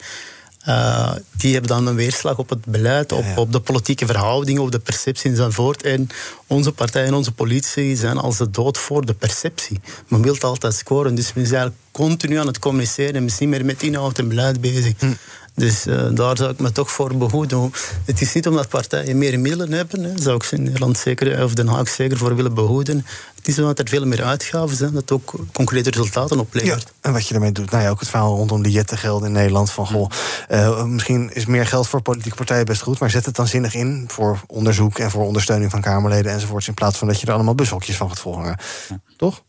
[0.68, 4.72] uh, die hebben dan een weerslag op het beleid, op, op de politieke verhoudingen, op
[4.72, 5.84] de perceptie enzovoort.
[5.84, 6.10] En
[6.48, 9.80] onze partij en onze politie zijn als de dood voor de perceptie.
[10.08, 13.50] Men wil altijd scoren, dus men is eigenlijk continu aan het communiceren en is niet
[13.50, 14.94] meer met inhoud en beleid bezig.
[15.00, 15.14] Hm.
[15.60, 17.72] Dus uh, daar zou ik me toch voor behoeden.
[18.06, 21.44] Het is niet omdat partijen meer middelen hebben, hè, zou ik ze in Nederland zeker,
[21.44, 23.06] of Den Haag zeker voor willen behoeden.
[23.36, 26.82] Het is omdat er veel meer uitgaven zijn, dat ook concrete resultaten oplevert.
[26.82, 29.34] Ja, en wat je ermee doet, nou ja, ook het verhaal rondom de jettengelden in
[29.34, 29.72] Nederland.
[29.72, 30.10] Van goh,
[30.50, 33.74] uh, misschien is meer geld voor politieke partijen best goed, maar zet het dan zinnig
[33.74, 36.68] in voor onderzoek en voor ondersteuning van Kamerleden enzovoorts.
[36.68, 38.46] In plaats van dat je er allemaal bushokjes van gaat volgen.
[38.90, 39.00] Ja.
[39.18, 39.44] Toch?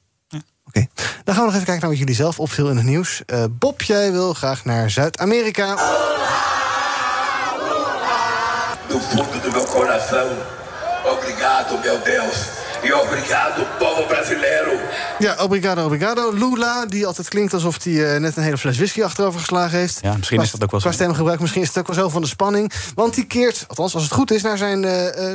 [0.70, 0.86] Oké,
[1.24, 3.22] dan gaan we nog even kijken naar wat jullie zelf opviel in het nieuws.
[3.26, 5.74] Uh, Bob, jij wil graag naar Zuid-Amerika.
[8.88, 10.28] Do fundo do meu coração,
[11.04, 12.59] obrigado, meu Deus.
[12.82, 14.70] E obrigado, povo brasileiro.
[15.18, 16.32] Ja, obrigado, obrigado.
[16.32, 19.98] Lula, die altijd klinkt alsof hij net een hele fles whisky achterover geslagen heeft.
[20.02, 20.88] Ja, misschien is dat ook wel zo.
[20.88, 22.72] Qua stemgebruik, misschien is het ook wel zo van de spanning.
[22.94, 24.86] Want die keert, althans als het goed is, naar zijn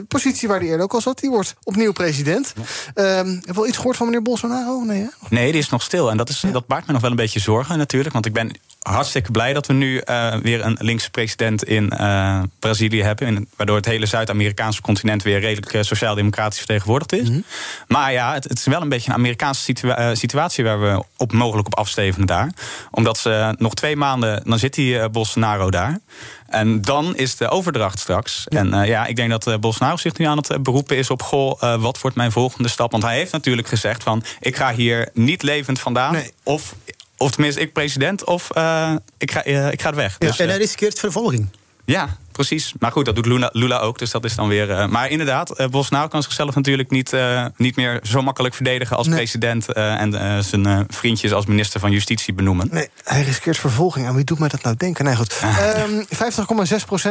[0.07, 1.19] positie waar hij eerder ook al zat.
[1.19, 2.53] Die wordt opnieuw president.
[2.95, 3.03] Ja.
[3.03, 4.83] heb je wel iets gehoord van meneer Bolsonaro?
[4.83, 5.07] Nee, hè?
[5.29, 6.09] nee die is nog stil.
[6.09, 8.13] En dat, is, dat maakt me nog wel een beetje zorgen natuurlijk.
[8.13, 8.57] Want ik ben
[8.91, 13.47] hartstikke blij dat we nu uh, weer een linkse president in uh, Brazilië hebben.
[13.55, 17.27] Waardoor het hele Zuid-Amerikaanse continent weer redelijk uh, sociaal-democratisch vertegenwoordigd is.
[17.27, 17.43] Mm -hmm.
[17.87, 21.31] Maar ja, het, het, is wel een beetje een Amerikaanse situa situatie waar we op,
[21.31, 22.49] mogelijk op afstevenen daar.
[22.91, 25.99] Omdat ze nog twee maanden, dan zit die Bolsonaro daar.
[26.47, 28.45] En dan is de overdracht straks.
[28.45, 28.59] Ja.
[28.59, 31.21] En ja, ik denk dat Bolsonaro zich nu aan het beroepen is op...
[31.21, 32.91] goh, wat wordt mijn volgende stap?
[32.91, 34.23] Want hij heeft natuurlijk gezegd van...
[34.39, 36.13] ik ga hier niet levend vandaan.
[36.13, 36.31] Nee.
[36.43, 36.75] Of
[37.17, 40.17] of tenminste, ik president of uh, ik, ga, uh, ik ga weg.
[40.17, 41.47] Dus, en hij riskeert vervolging.
[41.85, 42.73] Ja, precies.
[42.79, 43.99] Maar goed, dat doet Lula, Lula ook.
[43.99, 44.69] Dus dat is dan weer.
[44.69, 48.97] Uh, maar inderdaad, uh, Bolsonaro kan zichzelf natuurlijk niet, uh, niet meer zo makkelijk verdedigen
[48.97, 49.15] als nee.
[49.15, 49.73] president.
[49.73, 52.67] en zijn vriendjes als minister van Justitie benoemen.
[52.71, 54.07] Nee, hij riskeert vervolging.
[54.07, 55.05] En wie doet mij dat nou denken?
[55.05, 55.33] Nee, goed.
[55.75, 56.07] Um, 50,6%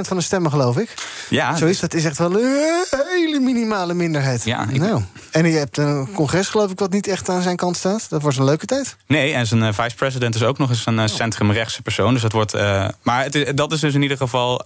[0.01, 0.95] van de stemmen, geloof ik.
[1.29, 1.57] Ja.
[1.57, 1.95] Zo is dat.
[1.95, 4.45] Is echt wel een hele minimale minderheid.
[4.45, 4.65] Ja.
[4.73, 5.03] Nou.
[5.31, 8.07] En je hebt een congres, geloof ik, wat niet echt aan zijn kant staat.
[8.09, 8.97] Dat wordt een leuke tijd.
[9.07, 12.13] Nee, en zijn vice-president is ook nog eens een centrumrechtse persoon.
[12.13, 12.53] Dus dat wordt.
[13.03, 14.65] maar het dat is dus in ieder geval.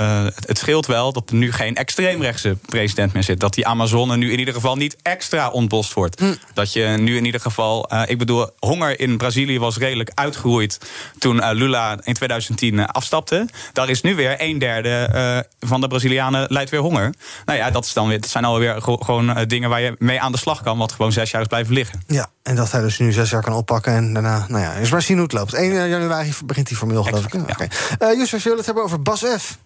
[0.00, 3.40] Uh, het scheelt wel dat er nu geen extreemrechtse president meer zit.
[3.40, 6.20] Dat die Amazone nu in ieder geval niet extra ontbost wordt.
[6.20, 6.34] Hm.
[6.54, 7.92] Dat je nu in ieder geval.
[7.92, 10.78] Uh, ik bedoel, honger in Brazilië was redelijk uitgeroeid
[11.18, 13.48] toen uh, Lula in 2010 afstapte.
[13.72, 17.14] Daar is nu weer een derde van de Brazilianen leidt weer honger.
[17.44, 20.32] Nou ja, dat, is dan weer, dat zijn alweer gewoon dingen waar je mee aan
[20.32, 20.78] de slag kan.
[20.78, 22.02] Wat gewoon zes jaar is blijven liggen.
[22.06, 23.92] Ja, en dat hij dus nu zes jaar kan oppakken.
[23.92, 25.54] En daarna, nou ja, is maar zien hoe het loopt.
[25.54, 27.32] 1 januari begint hij formeel, geloof ik.
[27.32, 27.40] Ja.
[27.40, 28.16] Okay.
[28.16, 29.58] Justus, we het hebben over Bas F.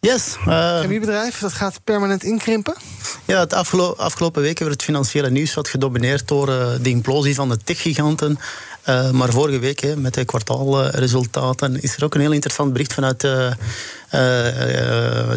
[0.00, 0.36] Yes.
[0.48, 2.74] Uh, Chemiebedrijf, dat gaat permanent inkrimpen?
[3.24, 7.34] Ja, het afgelo afgelopen weken werd het financiële nieuws wat gedomineerd door uh, de implosie
[7.34, 8.38] van de techgiganten.
[8.88, 12.92] Uh, maar vorige week, hè, met de kwartaalresultaten, is er ook een heel interessant bericht
[12.92, 13.26] vanuit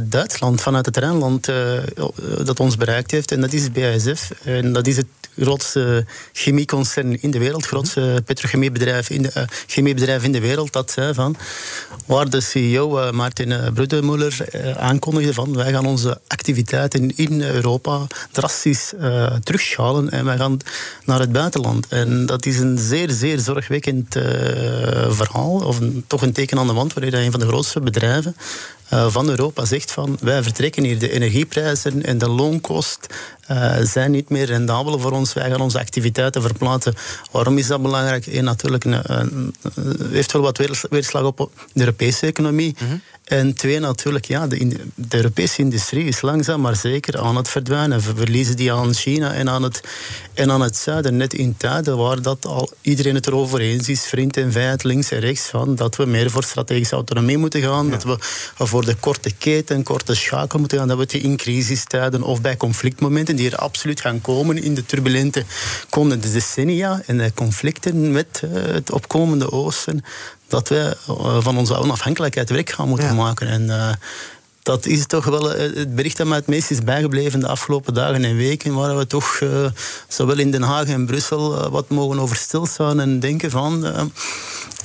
[0.03, 1.49] Duitsland, vanuit het Rijnland,
[2.43, 3.31] dat ons bereikt heeft.
[3.31, 4.31] En dat is BASF.
[4.43, 5.05] En dat is het
[5.37, 11.13] grootste chemieconcern in de wereld, grootste petrochemiebedrijf in de, chemiebedrijf in de wereld, dat zei
[11.13, 11.35] van,
[12.05, 14.37] waar de CEO uh, Martin uh, Bruddemuller
[14.77, 18.93] aankondigde van, wij gaan onze activiteiten in Europa drastisch
[19.43, 20.57] terugschalen en wij gaan
[21.05, 21.87] naar het buitenland.
[21.87, 24.17] En dat is een zeer, zeer zorgwekkend
[25.09, 28.35] verhaal, of toch een teken aan de wand, waarin een van de grootste bedrijven
[28.89, 33.07] van Europa zegt van wij vertrekken hier de energieprijzen en de loonkost
[33.51, 35.33] uh, zijn niet meer rendabel voor ons.
[35.33, 36.93] Wij gaan onze activiteiten verplaatsen.
[37.31, 38.25] Waarom is dat belangrijk?
[38.25, 39.55] Eén, natuurlijk, een,
[40.11, 40.57] heeft wel wat
[40.89, 42.75] weerslag op de Europese economie.
[42.77, 43.01] -hmm.
[43.25, 47.99] En twee, natuurlijk, ja, de, de, Europese industrie is langzaam maar zeker aan het verdwijnen.
[47.99, 49.81] We verliezen die aan China en aan het,
[50.33, 51.17] en aan het zuiden.
[51.17, 55.11] Net in tijden waar dat al iedereen het erover eens is, vriend en vijand, links
[55.11, 57.85] en rechts, van dat we meer voor strategische autonomie moeten gaan.
[57.85, 57.91] Ja.
[57.91, 58.17] Dat we
[58.65, 60.87] voor de korte keten, korte schakel moeten gaan.
[60.87, 65.43] Dat we in crisistijden of bij conflictmomenten, die er absoluut gaan komen in de turbulente
[65.89, 70.03] komende decennia en de conflicten met uh, het opkomende oosten,
[70.55, 73.13] dat wij uh, van onze onafhankelijkheid werk gaan moeten ja.
[73.13, 73.47] maken.
[73.47, 73.89] En uh,
[74.63, 78.23] dat is toch wel het bericht dat mij het meest is bijgebleven de afgelopen dagen
[78.23, 79.65] en weken, waar we toch uh,
[80.07, 83.85] zowel in Den Haag en Brussel uh, wat mogen over stilstaan en denken van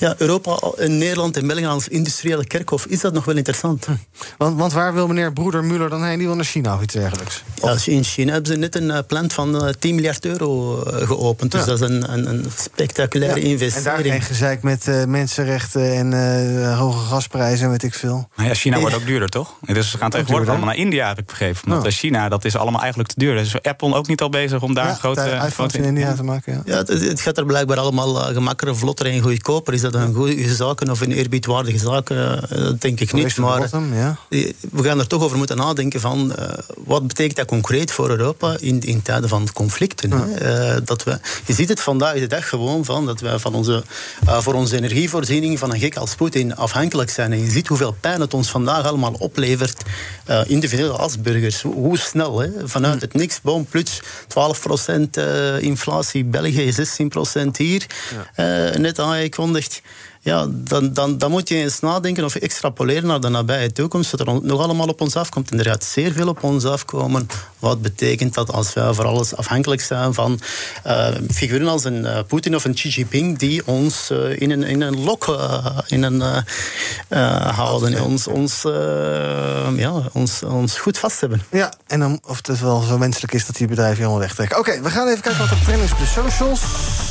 [0.01, 3.87] ja, Europa en Nederland en België als industriële kerkhof, is dat nog wel interessant.
[3.87, 3.93] Hm.
[4.39, 6.19] Want, want waar wil meneer Broeder Muller dan heen?
[6.19, 7.43] Die wil naar China of iets dergelijks?
[7.63, 11.51] Ja, in China hebben ze net een plant van 10 miljard euro geopend.
[11.51, 11.67] Dus ja.
[11.67, 13.47] dat is een, een, een spectaculaire ja.
[13.47, 13.87] investering.
[13.87, 18.29] En daar geen gezeik met mensenrechten en hoge gasprijzen en weet ik veel.
[18.35, 19.55] Maar ja, China wordt ook duurder, toch?
[19.61, 21.73] Dus ze gaan tegenwoordig allemaal naar India, heb ik begrepen.
[21.73, 21.85] Oh.
[21.85, 23.35] China, dat is allemaal eigenlijk te duur.
[23.35, 25.41] Dus is Apple ook niet al bezig om daar ja, een grote...
[25.47, 26.63] iPhones in India te maken, ja.
[26.65, 29.75] ja het, het, gaat er blijkbaar allemaal gemakkelijker, vlotter en goedkoper.
[29.75, 32.11] Is dat een goede zaak of een eerbiedwaardige zaak?
[32.11, 33.37] Uh, dat denk ik niet.
[33.37, 34.17] Maar bottom, ja.
[34.71, 36.33] we gaan er toch over moeten nadenken van...
[36.39, 36.49] Uh,
[36.85, 40.11] wat betekent dat concreet voor Europa in, in tijden van conflicten?
[40.11, 40.81] Ja.
[40.81, 43.83] dat we, je ziet het vandaag de dag gewoon van dat wij van onze,
[44.27, 47.33] voor onze energievoorziening van een gek als Poetin afhankelijk zijn.
[47.33, 49.83] En je ziet hoeveel pijn het ons vandaag allemaal oplevert
[50.47, 51.63] individueel als burgers.
[51.63, 52.49] Hoe snel, hè?
[52.65, 57.87] vanuit het niks, boom, plus 12% uh, inflatie, België 16% hier.
[58.79, 59.80] Net aangekondigd.
[59.81, 64.11] 2030 ja, dan, dan, dan moet je eens nadenken of extrapoleren naar de nabije toekomst,
[64.11, 65.51] wat er nog allemaal op ons afkomt.
[65.51, 67.29] En er gaat zeer veel op ons afkomen.
[67.59, 70.41] Wat betekent dat als wij voor alles afhankelijk zijn van
[70.87, 74.63] uh, figuren als een uh, Poetin of een Xi Jinping, die ons uh, in, een,
[74.63, 75.39] in een lok
[75.87, 76.45] in een,
[77.55, 78.63] houden, ons, ons,
[79.77, 81.43] ja, ons, ons goed vast hebben.
[81.51, 84.59] Ja, en dan, of het wel zo wenselijk is dat die bedrijven helemaal wegtrekken.
[84.59, 87.10] Oké, we gaan even kijken wat er trending is op de socials.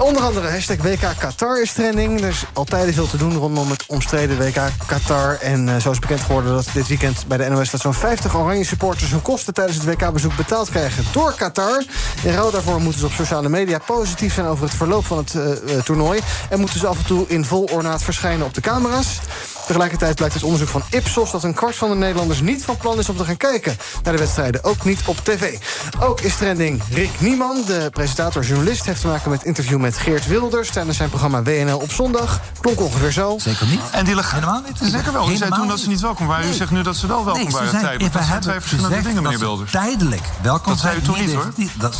[0.00, 2.20] Onder andere hashtag WK Qatar is trending.
[2.20, 5.38] Er is altijd veel te doen rondom het omstreden WK Qatar.
[5.40, 7.70] En uh, zo is bekend geworden dat dit weekend bij de NOS...
[7.70, 11.84] dat zo'n 50 oranje supporters hun kosten tijdens het WK-bezoek betaald krijgen door Qatar.
[12.22, 15.34] In ruil daarvoor moeten ze op sociale media positief zijn over het verloop van het
[15.34, 16.20] uh, toernooi.
[16.50, 19.20] En moeten ze af en toe in vol ornaat verschijnen op de camera's.
[19.66, 21.30] Tegelijkertijd blijkt uit onderzoek van Ipsos...
[21.30, 23.76] dat een kwart van de Nederlanders niet van plan is om te gaan kijken...
[24.02, 25.58] naar de wedstrijden, ook niet op tv.
[26.00, 28.84] Ook is trending Rick Nieman, de presentator-journalist...
[28.84, 30.70] heeft te maken met interview met Geert Wilders...
[30.70, 32.40] tijdens zijn programma WNL op zondag.
[32.60, 33.34] Klonk ongeveer zo.
[33.38, 33.80] Zeker niet.
[33.90, 34.92] En die ligt helemaal niet.
[34.92, 35.30] Zeker wel.
[35.30, 36.48] U zei toen dat ze niet welkom waren.
[36.48, 38.12] U zegt nu dat ze wel welkom waren tijdelijk.
[38.12, 39.70] Dat zijn twee verschillende dingen, meneer Wilders.
[39.70, 41.52] tijdelijk welkom Dat zei u toch niet, hoor?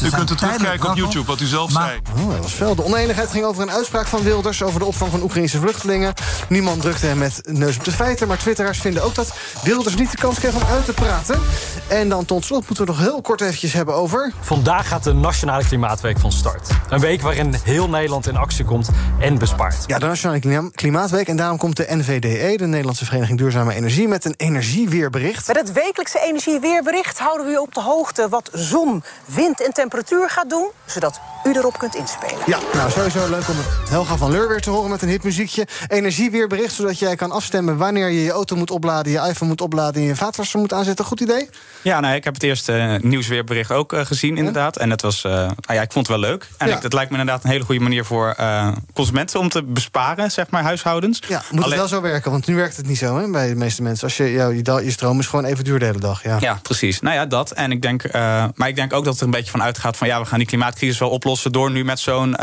[0.05, 2.01] u kunt het terugkijken op YouTube, wat u zelf zei.
[2.17, 2.75] Oh, dat was fel.
[2.75, 4.63] De oneenigheid ging over een uitspraak van Wilders...
[4.63, 6.15] over de opvang van Oekraïnse vluchtelingen.
[6.49, 8.29] Niemand drukte hem met neus op de feiten...
[8.29, 9.35] maar twitteraars vinden ook dat
[9.65, 11.41] Wilders niet de kans kreeg om uit te praten.
[11.89, 14.33] En dan tot slot moeten we nog heel kort eventjes hebben over...
[14.41, 16.69] Vandaag gaat de Nationale Klimaatweek van start.
[16.89, 18.89] Een week waarin heel Nederland in actie komt
[19.21, 19.77] en bespaart.
[19.87, 21.29] Ja, de Nationale Klimaatweek.
[21.29, 24.09] En daarom komt de NVDE, de Nederlandse Vereniging Duurzame Energie...
[24.09, 25.47] met een energieweerbericht.
[25.47, 28.29] Met het wekelijkse energieweerbericht houden we u op de hoogte...
[28.29, 30.69] wat zon, wind en temperatuur gaat doen...
[30.87, 32.39] zodat u erop kunt inspelen.
[32.47, 33.57] Ja, nou sowieso leuk om
[33.89, 35.67] Helga van Leur weer te horen met een hitmuziekje.
[35.89, 37.77] Energieweerbericht, zodat jij kan afstemmen...
[37.77, 40.03] wanneer je je auto moet opladen, je iPhone moet opladen...
[40.03, 41.05] en je vaatwasser moet aanzetten.
[41.05, 41.49] Goed idee?
[41.83, 44.77] Ja, nou, ik heb het eerste nieuwsweerbericht ook uh, gezien, inderdaad.
[44.77, 46.49] En het was, uh, nou ja, ik vond het wel leuk.
[46.59, 46.79] En ja.
[46.81, 49.41] het lijkt me inderdaad een hele goede manier voor uh, consumenten...
[49.41, 51.23] om te besparen, zeg maar, huishoudens.
[51.29, 51.79] Ja, moet Alleen...
[51.79, 54.05] het wel zo werken, want nu werkt het niet zo hè, bij de meeste mensen.
[54.05, 56.23] Als je, jou, je, je stroom is gewoon even duur de hele dag.
[56.23, 57.01] Ja, ja precies.
[57.01, 57.51] Nou ja, dat.
[57.51, 58.13] En ik denk,
[58.55, 59.97] maar ik denk ook dat het er een beetje van uitgaat...
[59.97, 61.53] van ja, we gaan die klimaatcrisis wel oplossen...
[61.53, 62.37] door nu met zo'n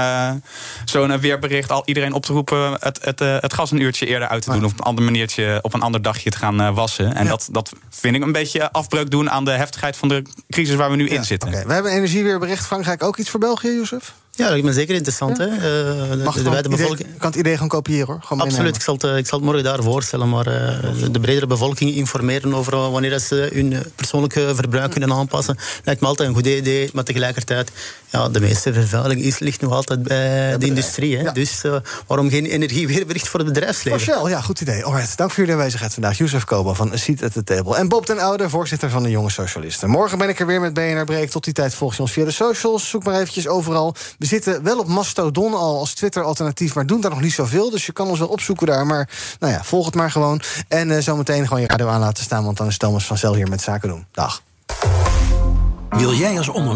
[0.85, 2.77] zo'n weerbericht al iedereen op te roepen...
[2.79, 4.65] het, het, het gas een uurtje eerder uit te doen...
[4.65, 7.15] of ander maniertje, op een ander dagje te gaan wassen.
[7.15, 7.29] En ja.
[7.29, 10.89] dat, dat vind ik een beetje afbreuk doen aan de heftigheid van de crisis waar
[10.89, 11.49] we nu ja, in zitten.
[11.49, 11.65] Okay.
[11.65, 12.65] We hebben energieweerbericht.
[12.65, 14.13] Frankrijk ook iets voor België, Jozef?
[14.35, 15.37] Ja, dat lijkt me zeker interessant.
[15.37, 15.47] Ja.
[15.47, 15.49] Hè?
[15.49, 16.99] Uh, de, de, de bevolking...
[16.99, 18.19] idee, kan het idee gewoon kopiëren hoor.
[18.21, 20.29] Gewoon Absoluut, ik zal, het, ik zal het morgen daar voorstellen.
[20.29, 25.57] Maar uh, de bredere bevolking informeren over wanneer ze hun persoonlijke verbruik kunnen aanpassen.
[25.83, 26.89] Lijkt me altijd een goed idee.
[26.93, 27.71] Maar tegelijkertijd,
[28.09, 31.17] ja, de meeste vervuiling is, ligt nog altijd bij de, de industrie.
[31.17, 31.23] Hè?
[31.23, 31.31] Ja.
[31.31, 31.75] Dus uh,
[32.07, 33.99] waarom geen energieweerbericht voor het bedrijfsleven?
[33.99, 34.85] Shell, ja, goed idee.
[34.85, 36.17] Alright, dank voor jullie aanwezigheid vandaag.
[36.17, 37.75] Jozef Koba van A Seat at the Table.
[37.75, 39.89] En Bob ten Oude, voorzitter van de Jonge Socialisten.
[39.89, 41.29] Morgen ben ik er weer met BNR Break.
[41.29, 42.89] Tot die tijd volg je ons via de socials.
[42.89, 43.95] Zoek maar eventjes overal.
[44.23, 47.69] We zitten wel op Mastodon al als Twitter-alternatief, maar doen daar nog niet zoveel.
[47.69, 48.85] Dus je kan ons wel opzoeken daar.
[48.85, 49.09] Maar
[49.39, 50.41] nou ja, volg het maar gewoon.
[50.67, 53.47] En uh, zometeen gewoon je radio aan laten staan, want dan is Thomas vanzelf hier
[53.47, 54.05] met zaken doen.
[54.11, 54.41] Dag.
[55.89, 56.75] Wil jij als onder